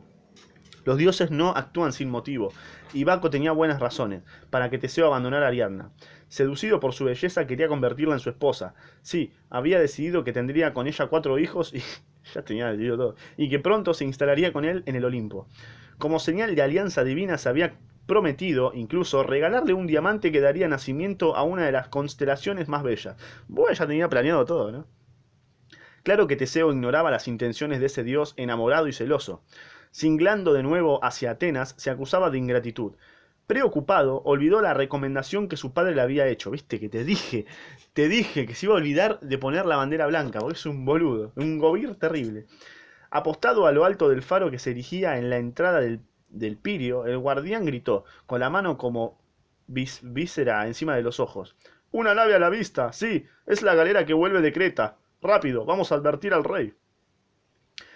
los 0.85 0.97
dioses 0.97 1.29
no 1.29 1.49
actúan 1.49 1.91
sin 1.91 2.09
motivo, 2.09 2.53
y 2.93 3.03
Baco 3.03 3.29
tenía 3.29 3.51
buenas 3.51 3.79
razones 3.79 4.23
para 4.49 4.69
que 4.69 4.77
Teseo 4.77 5.07
abandonara 5.07 5.45
a 5.45 5.49
Ariadna. 5.49 5.91
Seducido 6.29 6.79
por 6.79 6.93
su 6.93 7.05
belleza, 7.05 7.47
quería 7.47 7.67
convertirla 7.67 8.13
en 8.13 8.19
su 8.19 8.29
esposa. 8.29 8.75
Sí, 9.01 9.33
había 9.49 9.79
decidido 9.79 10.23
que 10.23 10.31
tendría 10.31 10.73
con 10.73 10.87
ella 10.87 11.07
cuatro 11.07 11.37
hijos 11.39 11.73
y 11.73 11.83
ya 12.33 12.41
tenía 12.43 12.75
todo, 12.77 13.15
y 13.37 13.49
que 13.49 13.59
pronto 13.59 13.93
se 13.93 14.05
instalaría 14.05 14.53
con 14.53 14.65
él 14.65 14.83
en 14.85 14.95
el 14.95 15.05
Olimpo. 15.05 15.47
Como 15.97 16.19
señal 16.19 16.55
de 16.55 16.61
alianza 16.61 17.03
divina 17.03 17.37
se 17.37 17.49
había 17.49 17.75
prometido, 18.05 18.71
incluso, 18.73 19.23
regalarle 19.23 19.73
un 19.73 19.85
diamante 19.85 20.31
que 20.31 20.41
daría 20.41 20.67
nacimiento 20.67 21.35
a 21.35 21.43
una 21.43 21.65
de 21.65 21.71
las 21.71 21.89
constelaciones 21.89 22.67
más 22.67 22.83
bellas. 22.83 23.15
Bueno, 23.47 23.73
ya 23.73 23.85
tenía 23.85 24.09
planeado 24.09 24.45
todo, 24.45 24.71
¿no? 24.71 24.87
Claro 26.03 26.25
que 26.25 26.35
Teseo 26.35 26.71
ignoraba 26.71 27.11
las 27.11 27.27
intenciones 27.27 27.79
de 27.79 27.85
ese 27.85 28.03
dios 28.03 28.33
enamorado 28.37 28.87
y 28.87 28.93
celoso. 28.93 29.43
Singlando 29.91 30.53
de 30.53 30.63
nuevo 30.63 31.03
hacia 31.03 31.31
Atenas, 31.31 31.75
se 31.77 31.91
acusaba 31.91 32.29
de 32.29 32.37
ingratitud. 32.37 32.93
Preocupado, 33.49 34.21
olvidó 34.25 34.61
la 34.61 34.75
recomendación 34.75 35.47
que 35.47 35.57
su 35.57 35.73
padre 35.73 35.95
le 35.95 36.01
había 36.01 36.27
hecho. 36.27 36.51
Viste 36.51 36.79
que 36.79 36.87
te 36.87 37.03
dije, 37.03 37.47
te 37.93 38.07
dije 38.07 38.45
que 38.45 38.53
se 38.53 38.67
iba 38.67 38.75
a 38.75 38.77
olvidar 38.77 39.19
de 39.21 39.39
poner 39.39 39.65
la 39.65 39.75
bandera 39.75 40.05
blanca, 40.05 40.37
porque 40.37 40.53
es 40.53 40.67
un 40.67 40.85
boludo, 40.85 41.31
un 41.35 41.57
gobir 41.57 41.95
terrible. 41.95 42.45
Apostado 43.09 43.65
a 43.65 43.71
lo 43.71 43.85
alto 43.85 44.07
del 44.07 44.21
faro 44.21 44.51
que 44.51 44.59
se 44.59 44.69
erigía 44.69 45.17
en 45.17 45.31
la 45.31 45.37
entrada 45.37 45.79
del, 45.79 45.99
del 46.27 46.57
Pirio, 46.57 47.07
el 47.07 47.17
guardián 47.17 47.65
gritó, 47.65 48.05
con 48.27 48.39
la 48.39 48.51
mano 48.51 48.77
como 48.77 49.17
vis- 49.65 50.01
víscera 50.03 50.67
encima 50.67 50.95
de 50.95 51.01
los 51.01 51.19
ojos. 51.19 51.55
Una 51.89 52.13
nave 52.13 52.35
a 52.35 52.39
la 52.39 52.49
vista, 52.51 52.93
sí, 52.93 53.25
es 53.47 53.63
la 53.63 53.73
galera 53.73 54.05
que 54.05 54.13
vuelve 54.13 54.41
de 54.41 54.53
Creta. 54.53 54.97
Rápido, 55.23 55.65
vamos 55.65 55.91
a 55.91 55.95
advertir 55.95 56.35
al 56.35 56.43
rey. 56.43 56.75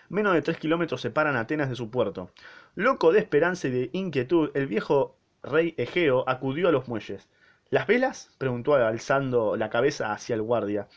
Menos 0.09 0.33
de 0.33 0.41
tres 0.41 0.57
kilómetros 0.57 0.99
separan 1.01 1.35
Atenas 1.35 1.69
de 1.69 1.75
su 1.75 1.91
puerto. 1.91 2.31
Loco 2.73 3.11
de 3.11 3.19
esperanza 3.19 3.67
y 3.67 3.71
de 3.71 3.89
inquietud, 3.93 4.49
el 4.55 4.65
viejo 4.65 5.19
rey 5.43 5.75
Egeo 5.77 6.27
acudió 6.27 6.69
a 6.69 6.71
los 6.71 6.87
muelles. 6.87 7.27
¿Las 7.69 7.87
velas? 7.87 8.31
preguntó 8.37 8.75
alzando 8.75 9.55
la 9.57 9.69
cabeza 9.69 10.13
hacia 10.13 10.35
el 10.35 10.41
guardia. 10.41 10.87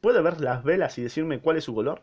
¿Puede 0.00 0.20
ver 0.20 0.40
las 0.40 0.64
velas 0.64 0.98
y 0.98 1.02
decirme 1.02 1.40
cuál 1.40 1.56
es 1.56 1.64
su 1.64 1.74
color? 1.74 2.02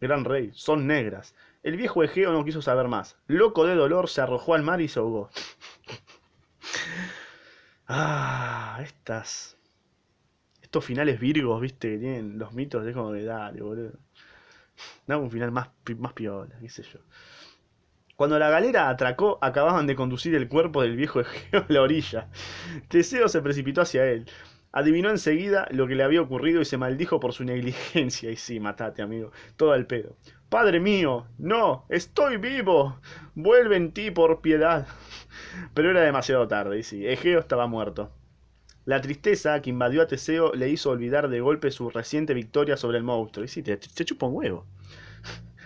Gran 0.00 0.24
rey, 0.24 0.50
son 0.54 0.86
negras. 0.86 1.34
El 1.62 1.76
viejo 1.76 2.02
Egeo 2.02 2.32
no 2.32 2.44
quiso 2.44 2.62
saber 2.62 2.88
más. 2.88 3.16
Loco 3.26 3.66
de 3.66 3.74
dolor, 3.74 4.08
se 4.08 4.20
arrojó 4.20 4.54
al 4.54 4.62
mar 4.62 4.80
y 4.80 4.88
se 4.88 5.00
ahogó. 5.00 5.30
Ah, 7.86 8.78
estas. 8.82 9.58
Estos 10.62 10.84
finales 10.84 11.20
virgos, 11.20 11.60
viste, 11.60 11.92
que 11.92 11.98
tienen 11.98 12.38
los 12.38 12.54
mitos, 12.54 12.86
es 12.86 12.94
como 12.94 13.12
que 13.12 13.24
dale, 13.24 13.60
boludo. 13.60 13.98
Dame 15.06 15.22
un 15.22 15.30
final 15.30 15.50
más, 15.52 15.68
más 15.98 16.12
piola, 16.14 16.56
qué 16.60 16.68
sé 16.68 16.82
yo. 16.82 17.00
Cuando 18.16 18.38
la 18.38 18.48
galera 18.48 18.88
atracó, 18.88 19.38
acababan 19.42 19.86
de 19.86 19.96
conducir 19.96 20.34
el 20.34 20.48
cuerpo 20.48 20.82
del 20.82 20.96
viejo 20.96 21.20
Egeo 21.20 21.64
a 21.68 21.72
la 21.72 21.82
orilla. 21.82 22.28
Teseo 22.88 23.28
se 23.28 23.42
precipitó 23.42 23.80
hacia 23.80 24.06
él. 24.06 24.26
Adivinó 24.72 25.10
enseguida 25.10 25.68
lo 25.70 25.86
que 25.86 25.94
le 25.94 26.02
había 26.02 26.20
ocurrido 26.20 26.60
y 26.60 26.64
se 26.64 26.76
maldijo 26.76 27.20
por 27.20 27.32
su 27.32 27.44
negligencia. 27.44 28.30
Y 28.32 28.36
sí, 28.36 28.60
matate, 28.60 29.02
amigo. 29.02 29.32
Todo 29.56 29.72
al 29.72 29.86
pedo. 29.86 30.16
Padre 30.48 30.80
mío, 30.80 31.26
no, 31.38 31.86
estoy 31.88 32.36
vivo. 32.36 32.98
Vuelve 33.34 33.76
en 33.76 33.92
ti 33.92 34.10
por 34.10 34.40
piedad. 34.40 34.86
Pero 35.74 35.90
era 35.90 36.00
demasiado 36.02 36.46
tarde, 36.46 36.78
y 36.78 36.82
sí, 36.82 37.06
Egeo 37.06 37.40
estaba 37.40 37.66
muerto. 37.66 38.12
La 38.84 39.00
tristeza 39.00 39.60
que 39.62 39.70
invadió 39.70 40.02
a 40.02 40.06
Teseo 40.06 40.52
le 40.54 40.68
hizo 40.68 40.90
olvidar 40.90 41.28
de 41.28 41.40
golpe 41.40 41.70
su 41.70 41.88
reciente 41.90 42.34
victoria 42.34 42.76
sobre 42.76 42.98
el 42.98 43.04
monstruo. 43.04 43.44
Y 43.44 43.48
sí, 43.48 43.62
te, 43.62 43.76
te 43.76 44.04
un 44.24 44.34
huevo. 44.34 44.66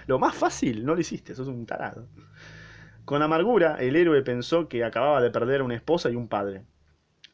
Lo 0.09 0.19
más 0.19 0.35
fácil, 0.35 0.87
no 0.87 0.95
lo 0.95 1.03
hiciste, 1.03 1.35
sos 1.35 1.49
un 1.49 1.67
tarado. 1.67 2.09
Con 3.05 3.21
amargura, 3.21 3.77
el 3.79 3.95
héroe 3.95 4.23
pensó 4.23 4.67
que 4.67 4.83
acababa 4.83 5.21
de 5.21 5.31
perder 5.31 5.61
una 5.61 5.75
esposa 5.75 6.09
y 6.09 6.17
un 6.17 6.29
padre. 6.29 6.65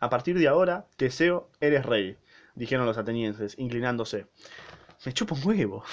A 0.01 0.11
partir 0.11 0.37
de 0.37 0.49
ahora, 0.49 0.89
Teseo, 0.97 1.49
eres 1.61 1.87
rey, 1.87 2.17
dijeron 2.57 2.85
los 2.85 2.99
atenienses, 2.99 3.57
inclinándose. 3.61 4.27
Me 5.07 5.13
chupa 5.13 5.37
un 5.37 5.47
huevo. 5.47 5.85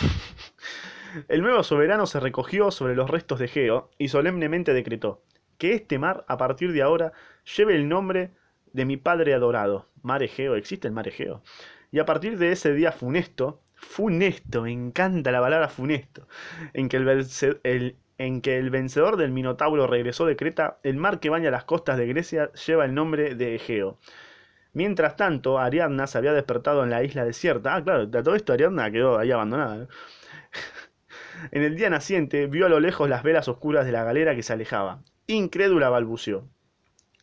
El 1.28 1.44
nuevo 1.44 1.62
soberano 1.62 2.08
se 2.08 2.20
recogió 2.20 2.72
sobre 2.72 2.96
los 2.96 3.12
restos 3.12 3.38
de 3.38 3.46
Egeo 3.46 3.92
y 4.00 4.08
solemnemente 4.08 4.74
decretó 4.74 5.22
que 5.60 5.76
este 5.76 6.00
mar, 6.00 6.26
a 6.28 6.38
partir 6.38 6.72
de 6.72 6.82
ahora, 6.82 7.12
lleve 7.58 7.76
el 7.76 7.90
nombre 7.90 8.32
de 8.74 8.86
mi 8.86 8.98
padre 8.98 9.36
adorado. 9.36 9.88
Mar 10.02 10.24
Egeo, 10.24 10.56
¿existe 10.56 10.88
el 10.88 10.96
mar 10.96 11.08
Egeo? 11.08 11.44
Y 11.92 12.00
a 12.00 12.06
partir 12.06 12.40
de 12.40 12.52
ese 12.52 12.74
día 12.74 12.92
funesto, 12.92 13.62
funesto, 13.82 14.62
me 14.62 14.72
encanta 14.72 15.32
la 15.32 15.42
palabra 15.42 15.68
funesto, 15.68 16.28
en 16.74 16.88
que 16.88 16.98
el, 16.98 18.70
vencedor 18.70 19.18
del 19.18 19.32
Minotauro 19.32 19.88
regresó 19.88 20.26
de 20.26 20.36
Creta, 20.36 20.78
el 20.84 20.98
mar 20.98 21.20
que 21.20 21.30
baña 21.30 21.52
las 21.52 21.66
costas 21.66 21.98
de 21.98 22.08
Grecia 22.08 22.52
lleva 22.54 22.86
el 22.86 22.94
nombre 22.94 23.36
de 23.36 23.56
Egeo. 23.56 23.98
Mientras 24.74 25.18
tanto, 25.18 25.60
Ariadna 25.60 26.08
se 26.08 26.18
había 26.18 26.32
despertado 26.32 26.84
en 26.84 26.90
la 26.90 27.04
isla 27.04 27.26
desierta. 27.26 27.76
Ah, 27.76 27.84
claro, 27.84 28.06
de 28.06 28.24
todo 28.24 28.36
esto 28.36 28.54
Ariadna 28.54 28.90
quedó 28.92 29.18
ahí 29.18 29.32
abandonada. 29.32 29.88
En 31.52 31.64
el 31.64 31.76
día 31.76 31.90
naciente 31.90 32.46
vio 32.46 32.68
a 32.68 32.70
lo 32.70 32.80
lejos 32.80 33.10
las 33.10 33.24
velas 33.24 33.48
oscuras 33.48 33.86
de 33.86 33.92
la 33.92 34.04
galera 34.04 34.36
que 34.36 34.44
se 34.44 34.54
alejaba. 34.54 35.02
Incrédula 35.26 35.90
balbuceó. 35.90 36.48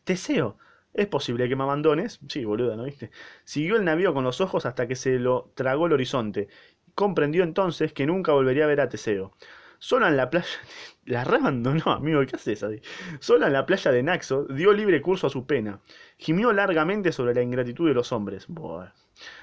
Teseo, 0.03 0.59
¿es 0.99 1.07
posible 1.07 1.49
que 1.49 1.57
me 1.57 1.63
abandones? 1.63 2.21
Sí, 2.29 2.45
boluda, 2.45 2.77
¿no 2.77 2.85
viste? 2.85 3.11
Siguió 3.45 3.77
el 3.77 3.85
navío 3.85 4.13
con 4.13 4.25
los 4.25 4.41
ojos 4.41 4.67
hasta 4.67 4.89
que 4.89 4.97
se 4.97 5.19
lo 5.19 5.53
tragó 5.55 5.87
el 5.87 5.93
horizonte. 5.93 6.49
Comprendió 6.95 7.45
entonces 7.45 7.93
que 7.93 8.05
nunca 8.07 8.33
volvería 8.33 8.65
a 8.65 8.67
ver 8.67 8.81
a 8.81 8.89
Teseo. 8.89 9.33
Sola 9.79 10.09
en 10.09 10.17
la 10.17 10.29
playa... 10.31 10.49
La 11.07 11.25
reabandonó, 11.25 11.85
amigo, 11.93 12.21
¿qué 12.27 12.37
haces 12.37 12.63
ahí? 12.63 12.83
Sola 13.21 13.47
en 13.47 13.55
la 13.55 13.65
playa 13.65 13.91
de 13.91 14.03
Naxo, 14.03 14.45
dio 14.45 14.75
libre 14.75 15.01
curso 15.01 15.29
a 15.29 15.31
su 15.31 15.47
pena. 15.47 15.81
Gimió 16.19 16.53
largamente 16.53 17.13
sobre 17.13 17.35
la 17.35 17.41
ingratitud 17.41 17.89
de 17.89 17.95
los 17.95 18.13
hombres. 18.13 18.47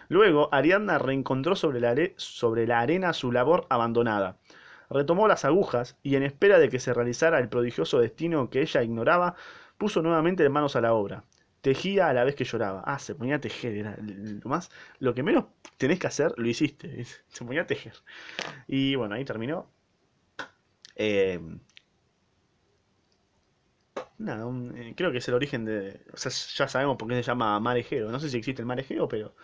Luego, 0.07 0.49
Ariadna 0.51 0.99
reencontró 0.99 1.55
sobre 1.55 1.79
la, 1.79 1.95
sobre 2.17 2.67
la 2.67 2.81
arena 2.81 3.13
su 3.13 3.31
labor 3.31 3.65
abandonada. 3.69 4.37
Retomó 4.91 5.27
las 5.27 5.43
agujas 5.43 5.97
y, 6.03 6.17
en 6.17 6.23
espera 6.23 6.59
de 6.59 6.69
que 6.69 6.79
se 6.79 6.93
realizara 6.93 7.39
el 7.39 7.49
prodigioso 7.49 7.99
destino 7.99 8.51
que 8.51 8.61
ella 8.61 8.83
ignoraba, 8.83 9.33
puso 9.79 10.03
nuevamente 10.03 10.47
manos 10.49 10.75
a 10.75 10.81
la 10.81 10.93
obra. 10.93 11.23
Tejía 11.67 12.09
a 12.09 12.13
la 12.13 12.23
vez 12.23 12.35
que 12.35 12.45
lloraba. 12.45 12.81
Ah, 12.85 12.99
se 12.99 13.15
ponía 13.15 13.35
a 13.37 13.41
tejer. 13.41 13.73
Era 13.75 13.97
lo 13.99 14.49
más. 14.49 14.69
Lo 14.99 15.13
que 15.15 15.23
menos 15.23 15.45
tenés 15.77 15.99
que 15.99 16.07
hacer, 16.07 16.33
lo 16.37 16.47
hiciste. 16.47 17.05
Se 17.27 17.45
ponía 17.45 17.63
a 17.63 17.67
tejer. 17.67 17.93
Y 18.67 18.95
bueno, 18.95 19.15
ahí 19.15 19.25
terminó. 19.25 19.69
Eh, 20.95 21.39
nada, 24.17 24.45
un- 24.45 24.75
eh, 24.77 24.93
creo 24.95 25.11
que 25.11 25.19
es 25.19 25.27
el 25.27 25.33
origen 25.35 25.65
de. 25.65 26.01
O 26.13 26.17
sea, 26.17 26.31
ya 26.31 26.67
sabemos 26.67 26.97
por 26.97 27.07
qué 27.09 27.15
se 27.15 27.23
llama 27.23 27.59
Mar 27.59 27.77
Egeo. 27.77 28.11
No 28.11 28.19
sé 28.19 28.29
si 28.29 28.37
existe 28.37 28.61
el 28.61 28.65
Mar 28.67 28.79
Egeo, 28.79 29.07
pero. 29.07 29.35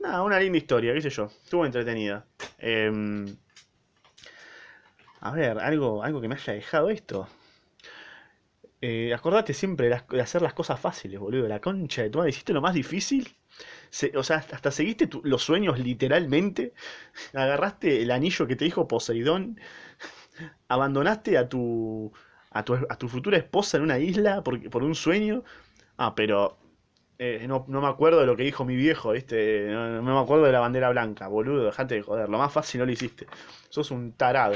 Nada, 0.00 0.22
una 0.24 0.40
linda 0.40 0.58
historia, 0.58 0.94
qué 0.94 1.02
sé 1.02 1.10
yo. 1.10 1.26
Estuvo 1.26 1.66
entretenida. 1.66 2.26
Em, 2.58 3.26
A 5.20 5.30
ver, 5.32 5.58
algo, 5.60 6.02
algo 6.02 6.20
que 6.20 6.26
me 6.28 6.34
haya 6.34 6.52
dejado 6.54 6.90
esto. 6.90 7.28
Eh, 8.80 9.12
acordate 9.12 9.54
siempre 9.54 9.88
de, 9.88 10.20
hacer 10.20 10.40
las 10.42 10.54
cosas 10.54 10.78
fáciles, 10.78 11.18
boludo. 11.18 11.48
La 11.48 11.60
concha 11.60 12.02
de 12.02 12.10
tu 12.10 12.18
madre. 12.18 12.30
Hiciste 12.30 12.52
lo 12.52 12.60
más 12.60 12.74
difícil. 12.74 13.36
O 14.14 14.22
sea, 14.22 14.36
hasta 14.36 14.70
seguiste 14.70 15.08
los 15.24 15.42
sueños 15.42 15.78
literalmente. 15.78 16.74
Agarraste 17.34 18.02
el 18.02 18.10
anillo 18.10 18.46
que 18.46 18.56
te 18.56 18.64
dijo 18.64 18.88
Poseidón. 18.88 19.60
Abandonaste 20.68 21.38
a 21.38 21.48
tu, 21.48 22.12
a 22.50 22.64
tu, 22.64 22.74
a 22.74 22.96
tu 22.98 23.08
futura 23.08 23.36
esposa 23.38 23.76
en 23.78 23.82
una 23.84 23.98
isla 23.98 24.42
por, 24.42 24.70
por 24.70 24.84
un 24.84 24.94
sueño. 24.94 25.44
Ah, 25.96 26.14
pero 26.14 26.58
eh, 27.18 27.46
no, 27.48 27.64
no 27.68 27.80
me 27.80 27.88
acuerdo 27.88 28.20
de 28.20 28.26
lo 28.26 28.36
que 28.36 28.44
dijo 28.44 28.64
mi 28.64 28.76
viejo, 28.76 29.10
¿viste? 29.10 29.66
No, 29.68 30.00
no 30.02 30.14
me 30.14 30.20
acuerdo 30.20 30.44
de 30.44 30.52
la 30.52 30.60
bandera 30.60 30.90
blanca, 30.90 31.26
boludo. 31.26 31.64
Dejate 31.64 31.96
de 31.96 32.02
joder. 32.02 32.28
Lo 32.28 32.38
más 32.38 32.52
fácil 32.52 32.78
no 32.80 32.86
lo 32.86 32.92
hiciste. 32.92 33.26
Sos 33.70 33.90
un 33.90 34.12
tarado. 34.12 34.54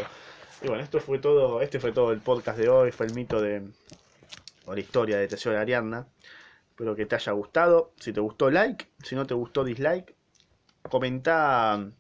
Y 0.62 0.68
bueno, 0.68 0.82
esto 0.84 1.00
fue 1.00 1.18
todo. 1.18 1.60
Este 1.60 1.80
fue 1.80 1.90
todo 1.92 2.12
el 2.12 2.20
podcast 2.20 2.58
de 2.58 2.68
hoy. 2.68 2.92
Fue 2.92 3.06
el 3.06 3.14
mito 3.14 3.40
de. 3.40 3.62
O 4.66 4.74
la 4.74 4.80
historia 4.80 5.18
de 5.18 5.28
Teseo 5.28 5.52
de 5.52 5.58
Ariadna. 5.58 6.08
Espero 6.70 6.96
que 6.96 7.06
te 7.06 7.14
haya 7.16 7.32
gustado. 7.32 7.92
Si 7.98 8.12
te 8.12 8.20
gustó, 8.20 8.50
like. 8.50 8.86
Si 9.02 9.14
no 9.14 9.26
te 9.26 9.34
gustó, 9.34 9.64
dislike. 9.64 10.14
Comenta 10.88 11.92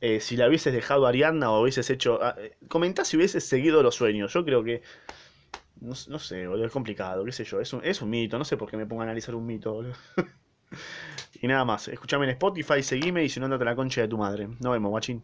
eh, 0.00 0.20
si 0.20 0.36
la 0.36 0.48
hubieses 0.48 0.72
dejado 0.72 1.06
a 1.06 1.08
Ariadna 1.08 1.50
o 1.50 1.62
hubieses 1.62 1.88
hecho. 1.90 2.18
ah, 2.22 2.34
eh, 2.38 2.56
comentá 2.68 3.04
si 3.04 3.16
hubieses 3.16 3.44
seguido 3.44 3.82
los 3.82 3.94
sueños. 3.94 4.32
Yo 4.32 4.44
creo 4.44 4.62
que. 4.62 4.82
No, 5.80 5.94
sé, 5.94 6.46
boludo, 6.46 6.66
es 6.66 6.72
complicado, 6.72 7.24
qué 7.24 7.32
sé 7.32 7.44
yo. 7.44 7.60
Es 7.60 7.72
un, 7.72 7.84
es 7.84 8.00
un 8.00 8.10
mito, 8.10 8.38
no 8.38 8.44
sé 8.44 8.56
por 8.56 8.70
qué 8.70 8.76
me 8.76 8.86
pongo 8.86 9.02
a 9.02 9.04
analizar 9.04 9.34
un 9.34 9.46
mito, 9.46 9.72
boludo. 9.72 9.94
Y 11.40 11.46
nada 11.46 11.64
más, 11.64 11.88
escúchame 11.88 12.24
en 12.24 12.30
Spotify, 12.32 12.82
seguime 12.82 13.22
y 13.24 13.28
si 13.28 13.38
no, 13.38 13.46
andate 13.46 13.62
a 13.64 13.66
la 13.66 13.76
concha 13.76 14.00
de 14.00 14.08
tu 14.08 14.18
madre. 14.18 14.48
Nos 14.48 14.72
vemos, 14.72 14.90
guachín. 14.90 15.22